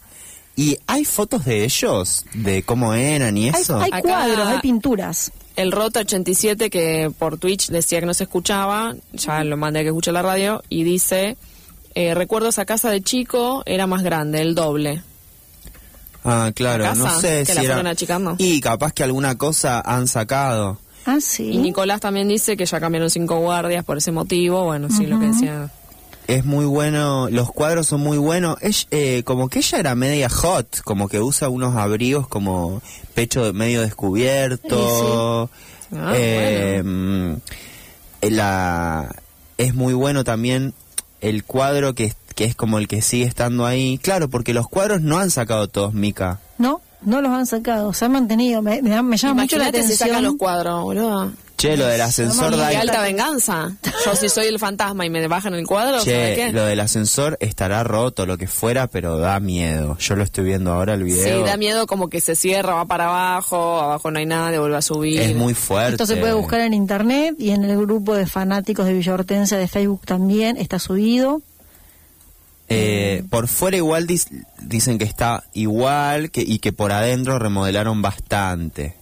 ¿Y 0.57 0.77
hay 0.87 1.05
fotos 1.05 1.45
de 1.45 1.63
ellos? 1.63 2.25
¿De 2.33 2.63
cómo 2.63 2.93
eran 2.93 3.37
y 3.37 3.47
eso? 3.47 3.79
hay 3.79 3.89
Acá- 3.93 4.01
cuadros, 4.01 4.47
hay 4.47 4.59
pinturas. 4.59 5.31
El 5.55 5.71
Rota 5.71 5.99
87 6.01 6.69
que 6.69 7.11
por 7.17 7.37
Twitch 7.37 7.69
decía 7.69 7.99
que 8.01 8.05
no 8.07 8.13
se 8.13 8.23
escuchaba, 8.23 8.95
ya 9.13 9.43
lo 9.45 9.55
mandé 9.55 9.79
a 9.79 9.83
que 9.83 9.89
escuche 9.89 10.11
la 10.11 10.21
radio, 10.23 10.61
y 10.69 10.83
dice, 10.83 11.37
eh, 11.95 12.13
recuerdo 12.15 12.49
esa 12.49 12.65
casa 12.65 12.89
de 12.91 13.01
chico, 13.01 13.63
era 13.65 13.87
más 13.87 14.03
grande, 14.03 14.41
el 14.41 14.53
doble. 14.55 15.01
Ah, 16.23 16.51
claro, 16.53 16.83
¿La 16.83 16.95
no 16.95 17.21
sé 17.21 17.39
¿Que 17.39 17.45
si 17.45 17.53
la 17.53 17.61
era... 17.61 17.73
fueron 17.75 17.87
achicando? 17.87 18.35
Y 18.37 18.59
capaz 18.59 18.91
que 18.93 19.03
alguna 19.03 19.35
cosa 19.37 19.79
han 19.81 20.07
sacado. 20.07 20.77
Ah, 21.05 21.19
sí. 21.21 21.51
Y 21.51 21.57
Nicolás 21.59 22.01
también 22.01 22.27
dice 22.27 22.57
que 22.57 22.65
ya 22.65 22.79
cambiaron 22.81 23.09
cinco 23.09 23.37
guardias 23.39 23.85
por 23.85 23.97
ese 23.97 24.11
motivo, 24.11 24.65
bueno, 24.65 24.89
sí, 24.89 25.05
lo 25.05 25.19
que 25.19 25.27
decía. 25.27 25.71
Es 26.27 26.43
muy 26.43 26.65
bueno, 26.65 27.29
los 27.29 27.51
cuadros 27.51 27.87
son 27.87 28.01
muy 28.01 28.17
buenos. 28.17 28.57
Ella- 28.61 28.87
eh, 28.91 29.23
como 29.23 29.47
que 29.47 29.59
ella 29.59 29.77
era 29.79 29.95
media 29.95 30.29
hot, 30.29 30.81
como 30.83 31.07
que 31.07 31.21
usa 31.21 31.47
unos 31.47 31.75
abrigos 31.77 32.27
como 32.27 32.81
pecho 33.13 33.53
medio 33.53 33.81
descubierto. 33.81 35.49
Sí, 35.49 35.55
sí. 35.89 35.97
Ah, 35.97 36.13
Eh, 36.15 36.83
mm, 36.83 37.33
la, 38.29 39.15
es 39.57 39.73
muy 39.73 39.93
bueno 39.93 40.23
también 40.23 40.73
el 41.21 41.43
cuadro 41.45 41.95
que, 41.95 42.13
que 42.35 42.43
es 42.43 42.55
como 42.55 42.77
el 42.77 42.87
que 42.89 43.01
sigue 43.01 43.23
estando 43.25 43.65
ahí. 43.65 43.97
Claro, 43.97 44.27
porque 44.29 44.53
los 44.53 44.67
cuadros 44.67 45.01
no 45.01 45.17
han 45.19 45.31
sacado 45.31 45.67
todos, 45.69 45.93
Mica. 45.93 46.39
No, 46.57 46.81
no 47.03 47.21
los 47.21 47.31
han 47.31 47.45
sacado, 47.45 47.93
se 47.93 48.03
han 48.05 48.11
mantenido. 48.11 48.61
Me, 48.61 48.81
me 48.81 48.89
da- 48.89 49.01
me 49.01 49.15
llama 49.17 49.43
mucho 49.43 49.57
la 49.57 49.65
Imagínate 49.69 49.77
si 49.87 49.93
atención. 49.93 50.09
sacan 50.09 50.23
los 50.25 50.35
cuadros, 50.35 50.83
boludo. 50.83 51.31
Che, 51.57 51.75
lo 51.75 51.87
del 51.87 51.99
ascensor 52.01 52.55
da 52.55 52.67
ahí- 52.67 52.75
alta 52.75 53.01
venganza. 53.01 53.71
Yo 54.05 54.15
si 54.15 54.29
soy 54.29 54.45
el 54.45 54.59
fantasma 54.59 55.07
y 55.07 55.09
me 55.09 55.27
bajan 55.27 55.55
el 55.55 55.65
cuadro, 55.65 55.99
¿sabes 56.01 56.05
Che, 56.05 56.35
qué? 56.35 56.51
lo 56.53 56.63
del 56.65 56.79
ascensor 56.79 57.35
estará 57.41 57.83
roto, 57.83 58.27
lo 58.27 58.37
que 58.37 58.47
fuera, 58.47 58.85
pero 58.85 59.17
da 59.17 59.39
miedo. 59.39 59.97
Yo 59.97 60.15
lo 60.15 60.23
estoy 60.23 60.43
viendo 60.45 60.71
ahora 60.71 60.93
el 60.93 61.03
video. 61.03 61.39
Sí, 61.39 61.43
da 61.49 61.57
miedo 61.57 61.87
como 61.87 62.09
que 62.09 62.21
se 62.21 62.35
cierra, 62.35 62.75
va 62.75 62.85
para 62.85 63.05
abajo, 63.05 63.79
abajo 63.81 64.11
no 64.11 64.19
hay 64.19 64.27
nadie, 64.27 64.59
vuelve 64.59 64.77
a 64.77 64.81
subir. 64.83 65.19
Es 65.19 65.35
muy 65.35 65.55
fuerte. 65.55 65.93
Esto 65.93 66.05
se 66.05 66.17
puede 66.17 66.33
buscar 66.33 66.61
en 66.61 66.75
internet 66.75 67.35
y 67.39 67.49
en 67.49 67.63
el 67.63 67.75
grupo 67.75 68.13
de 68.15 68.27
fanáticos 68.27 68.85
de 68.85 68.93
Villa 68.93 69.15
Hortensia 69.15 69.57
de 69.57 69.67
Facebook 69.67 70.01
también 70.05 70.57
está 70.57 70.77
subido. 70.77 71.41
Eh, 72.69 73.23
por 73.29 73.47
fuera 73.47 73.77
igual 73.77 74.05
dis- 74.07 74.27
dicen 74.61 74.97
que 74.97 75.05
está 75.05 75.43
igual 75.53 76.31
que, 76.31 76.41
y 76.41 76.59
que 76.59 76.73
por 76.73 76.91
adentro 76.91 77.39
remodelaron 77.39 78.01
bastante. 78.01 78.95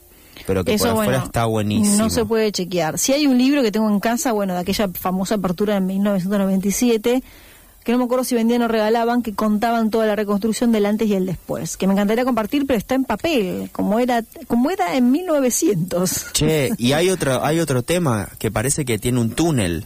Pero 0.45 0.63
que 0.63 0.75
Eso, 0.75 0.85
por 0.85 0.91
afuera 0.91 1.11
bueno, 1.11 1.25
está 1.25 1.45
buenísimo. 1.45 1.97
No 1.97 2.09
se 2.09 2.25
puede 2.25 2.51
chequear. 2.51 2.99
Si 2.99 3.13
hay 3.13 3.25
un 3.27 3.37
libro 3.37 3.63
que 3.63 3.71
tengo 3.71 3.89
en 3.89 3.99
casa, 3.99 4.31
bueno, 4.31 4.53
de 4.53 4.59
aquella 4.59 4.89
famosa 4.89 5.35
apertura 5.35 5.77
en 5.77 5.87
1997, 5.87 7.23
que 7.83 7.91
no 7.91 7.99
me 7.99 8.05
acuerdo 8.05 8.23
si 8.23 8.33
vendían 8.33 8.63
o 8.63 8.67
regalaban, 8.67 9.21
que 9.21 9.33
contaban 9.33 9.91
toda 9.91 10.07
la 10.07 10.15
reconstrucción 10.15 10.71
del 10.71 10.87
antes 10.87 11.07
y 11.07 11.13
el 11.13 11.25
después. 11.25 11.77
Que 11.77 11.85
me 11.85 11.93
encantaría 11.93 12.25
compartir, 12.25 12.65
pero 12.65 12.77
está 12.77 12.95
en 12.95 13.05
papel, 13.05 13.69
como 13.71 13.99
era, 13.99 14.23
como 14.47 14.71
era 14.71 14.95
en 14.95 15.11
1900. 15.11 16.33
Che, 16.33 16.71
y 16.77 16.93
hay 16.93 17.09
otro, 17.09 17.43
hay 17.43 17.59
otro 17.59 17.83
tema 17.83 18.29
que 18.39 18.49
parece 18.49 18.85
que 18.85 18.97
tiene 18.97 19.19
un 19.19 19.31
túnel. 19.31 19.85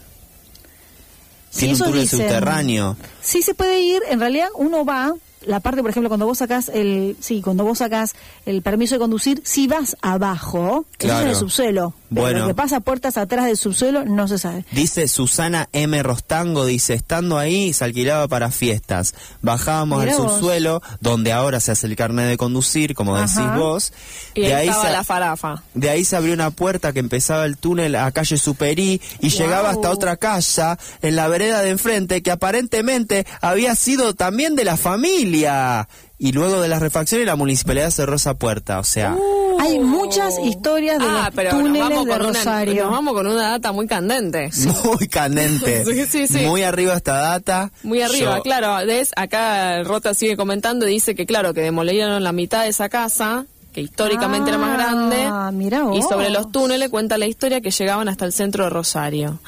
Sí, 1.50 1.60
tiene 1.60 1.74
un 1.74 1.76
eso 1.76 1.86
túnel 1.86 2.02
dicen. 2.02 2.20
subterráneo. 2.20 2.98
Sí 3.22 3.42
se 3.42 3.54
puede 3.54 3.82
ir, 3.82 4.02
en 4.10 4.20
realidad 4.20 4.48
uno 4.56 4.86
va, 4.86 5.14
la 5.46 5.60
parte, 5.60 5.82
por 5.82 5.90
ejemplo, 5.92 6.10
cuando 6.10 6.26
vos 6.26 6.38
sacás 6.40 6.70
el, 6.70 7.16
sí, 7.20 7.42
cuando 7.42 7.64
vos 7.64 7.78
sacás 7.80 8.14
el 8.46 8.62
permiso 8.62 8.96
de 8.96 9.00
conducir, 9.00 9.42
si 9.46 9.68
vas 9.68 9.96
abajo, 10.02 10.86
eso 10.88 10.92
es 10.92 10.98
Claro. 10.98 11.22
en 11.24 11.28
el 11.30 11.36
subsuelo. 11.36 11.94
Pero 12.10 12.22
Bueno. 12.22 12.40
lo 12.40 12.48
que 12.48 12.54
pasa 12.56 12.80
puertas 12.80 13.18
atrás 13.18 13.46
del 13.46 13.56
subsuelo 13.58 14.04
no 14.04 14.28
se 14.28 14.40
sabe. 14.40 14.66
Dice 14.72 15.08
Susana 15.08 15.70
M. 15.74 16.02
Rostango, 16.02 16.66
dice, 16.66 16.96
estando 16.96 17.38
ahí 17.38 17.72
se 17.74 17.84
alquilaba 17.86 18.28
para 18.28 18.50
fiestas. 18.50 19.14
Bajábamos 19.44 20.00
Mirá 20.00 20.16
al 20.16 20.22
vos. 20.24 20.32
subsuelo, 20.34 20.82
donde 21.02 21.32
ahora 21.32 21.60
se 21.60 21.72
hace 21.72 21.86
el 21.88 21.96
carnet 21.96 22.28
de 22.28 22.38
conducir, 22.38 22.96
como 22.96 23.16
Ajá. 23.16 23.28
decís 23.28 23.56
vos. 23.60 23.94
Y 24.34 24.46
ahí, 24.46 24.68
estaba 24.70 24.86
se- 24.88 24.92
la 24.92 25.04
farafa. 25.04 25.64
De 25.76 25.90
ahí 25.90 26.04
se 26.04 26.16
abrió 26.16 26.34
una 26.34 26.50
puerta 26.52 26.94
que 26.94 27.00
empezaba 27.00 27.46
el 27.46 27.58
túnel 27.58 27.96
a 27.96 28.12
calle 28.12 28.38
Superí 28.38 29.00
y 29.20 29.30
llegaba 29.30 29.70
hasta 29.70 29.92
otra 29.92 30.18
casa 30.18 30.80
en 31.02 31.16
la 31.16 31.28
vereda 31.28 31.62
de 31.62 31.70
enfrente 31.70 32.24
que 32.24 32.32
aparentemente 32.32 33.28
había 33.42 33.76
sido 33.76 34.16
también 34.16 34.56
de 34.56 34.66
la 34.66 34.78
familia. 34.78 35.88
Y 36.22 36.34
luego 36.34 36.60
de 36.62 36.68
las 36.68 36.82
refacciones 36.82 37.26
la 37.26 37.38
municipalidad 37.38 37.90
cerró 37.92 38.16
esa 38.18 38.34
puerta, 38.34 38.80
o 38.80 38.84
sea, 38.84 39.16
Hay 39.62 39.80
muchas 39.80 40.38
historias 40.40 41.00
de 41.00 41.06
ah, 41.06 41.24
los 41.28 41.36
pero 41.36 41.52
nos 41.54 41.62
túneles 41.62 41.82
vamos, 41.90 42.06
de 42.06 42.12
con 42.12 42.20
una, 42.22 42.30
Rosario. 42.40 42.84
nos 42.84 42.92
vamos 42.92 43.14
con 43.14 43.28
una 43.28 43.50
data 43.52 43.72
muy 43.72 43.88
candente. 43.88 44.50
muy 44.84 45.08
candente. 45.08 45.86
Sí, 45.90 46.06
sí, 46.06 46.28
sí. 46.28 46.46
Muy 46.46 46.64
arriba 46.64 46.94
esta 46.96 47.14
data. 47.18 47.72
Muy 47.84 48.02
arriba, 48.02 48.36
Yo- 48.38 48.42
claro. 48.44 48.86
¿ves? 48.86 49.12
Acá 49.16 49.82
Rota 49.84 50.14
sigue 50.14 50.36
comentando 50.36 50.88
y 50.88 50.92
dice 50.92 51.16
que, 51.16 51.26
claro, 51.26 51.54
que 51.54 51.62
demolieron 51.62 52.22
la 52.24 52.34
mitad 52.34 52.64
de 52.64 52.70
esa 52.70 52.90
casa, 52.90 53.46
que 53.72 53.80
históricamente 53.82 54.50
era 54.50 54.58
más 54.58 54.74
grande. 54.78 55.24
Ah, 55.26 55.52
mirá 55.54 55.84
vos. 55.84 55.98
Y 55.98 56.02
sobre 56.02 56.30
los 56.32 56.52
túneles 56.52 56.90
cuenta 56.90 57.18
la 57.18 57.28
historia 57.28 57.62
que 57.62 57.72
llegaban 57.72 58.10
hasta 58.10 58.26
el 58.26 58.34
centro 58.34 58.66
de 58.66 58.70
Rosario. 58.72 59.40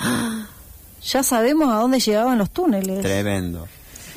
Ya 1.03 1.21
sabemos 1.23 1.69
a 1.73 1.77
dónde 1.77 1.99
llegaban 1.99 2.37
los 2.37 2.49
túneles. 2.49 3.01
Tremendo. 3.01 3.67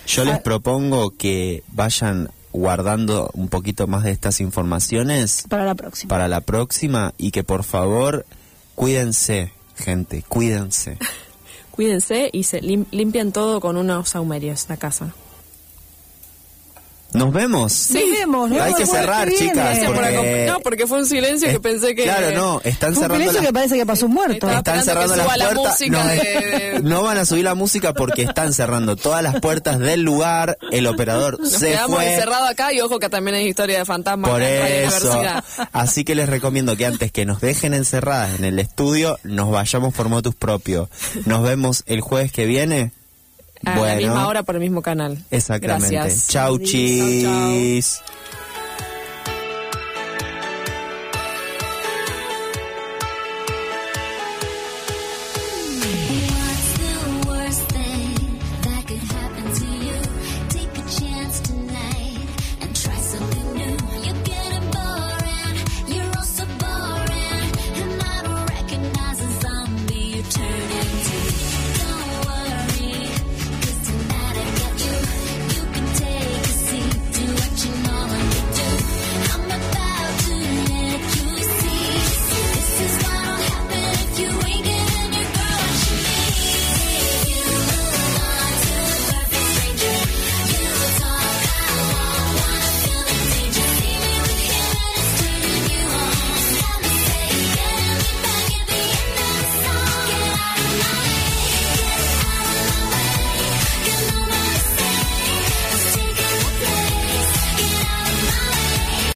Yo 0.06 0.24
les 0.24 0.38
propongo 0.40 1.10
que 1.16 1.62
vayan 1.72 2.30
guardando 2.54 3.30
un 3.34 3.48
poquito 3.48 3.86
más 3.86 4.04
de 4.04 4.12
estas 4.12 4.40
informaciones 4.40 5.44
Para 5.48 5.64
la 5.66 5.74
próxima. 5.74 6.08
para 6.08 6.28
la 6.28 6.40
próxima 6.40 7.12
y 7.18 7.30
que 7.32 7.44
por 7.44 7.64
favor 7.64 8.24
cuídense, 8.74 9.52
gente, 9.76 10.24
cuídense. 10.26 10.96
Cuídense 11.70 12.30
y 12.32 12.44
se 12.44 12.60
lim- 12.62 12.86
limpian 12.92 13.32
todo 13.32 13.60
con 13.60 13.76
unos 13.76 14.08
saumerios 14.10 14.66
la 14.68 14.76
casa. 14.76 15.12
Nos 17.14 17.32
vemos. 17.32 17.90
Nos 17.90 18.02
vemos, 18.18 18.50
nos 18.50 18.58
Hay 18.60 18.64
vemos 18.72 18.78
que 18.80 18.86
cerrar, 18.86 19.28
que 19.28 19.36
chicas. 19.36 19.78
Porque- 19.86 20.46
No, 20.48 20.60
porque 20.60 20.86
fue 20.86 20.98
un 20.98 21.06
silencio 21.06 21.48
que 21.48 21.60
pensé 21.60 21.94
que... 21.94 22.02
Claro, 22.04 22.30
no, 22.32 22.60
están 22.64 22.94
Fue 22.94 23.02
un 23.02 23.02
cerrando 23.02 23.14
silencio 23.14 23.40
las 23.40 23.46
que 23.48 23.52
parece 23.52 23.76
que 23.76 23.86
pasó 23.86 24.06
un 24.06 24.12
muerto. 24.14 24.50
Están 24.50 24.84
cerrando 24.84 25.16
las 25.16 25.26
la 25.38 25.50
puertas. 25.50 25.80
no, 25.88 26.06
de- 26.06 26.16
de- 26.16 26.80
no 26.82 27.02
van 27.02 27.18
a 27.18 27.24
subir 27.24 27.44
la 27.44 27.54
música 27.54 27.94
porque 27.94 28.22
están 28.22 28.52
cerrando 28.52 28.96
todas 28.96 29.22
las 29.22 29.40
puertas 29.40 29.78
del 29.78 30.02
lugar. 30.02 30.58
El 30.72 30.86
operador 30.86 31.38
Nos 31.40 31.50
se 31.50 31.70
quedamos 31.70 31.96
fue. 31.96 32.14
encerrados 32.14 32.50
acá 32.50 32.72
y 32.72 32.80
ojo 32.80 32.98
que 32.98 33.08
también 33.08 33.36
hay 33.36 33.46
historia 33.46 33.78
de 33.78 33.84
fantasmas 33.84 34.30
Por 34.30 34.42
eso. 34.42 35.22
Así 35.72 36.04
que 36.04 36.14
les 36.14 36.28
recomiendo 36.28 36.76
que 36.76 36.86
antes 36.86 37.12
que 37.12 37.24
nos 37.24 37.40
dejen 37.40 37.74
encerradas 37.74 38.38
en 38.38 38.44
el 38.44 38.58
estudio, 38.58 39.18
nos 39.22 39.50
vayamos 39.50 39.94
por 39.94 40.08
motus 40.08 40.34
propio. 40.34 40.88
Nos 41.26 41.42
vemos 41.42 41.84
el 41.86 42.00
jueves 42.00 42.32
que 42.32 42.44
viene. 42.46 42.92
A 43.64 43.78
la 43.78 43.96
misma 43.96 44.26
hora 44.28 44.42
por 44.42 44.54
el 44.56 44.60
mismo 44.60 44.82
canal. 44.82 45.18
Exactamente. 45.30 45.94
Gracias. 45.94 46.28
Chau, 46.28 46.58
Chau, 46.58 46.66
chau. 46.66 46.66
chis. 46.66 48.02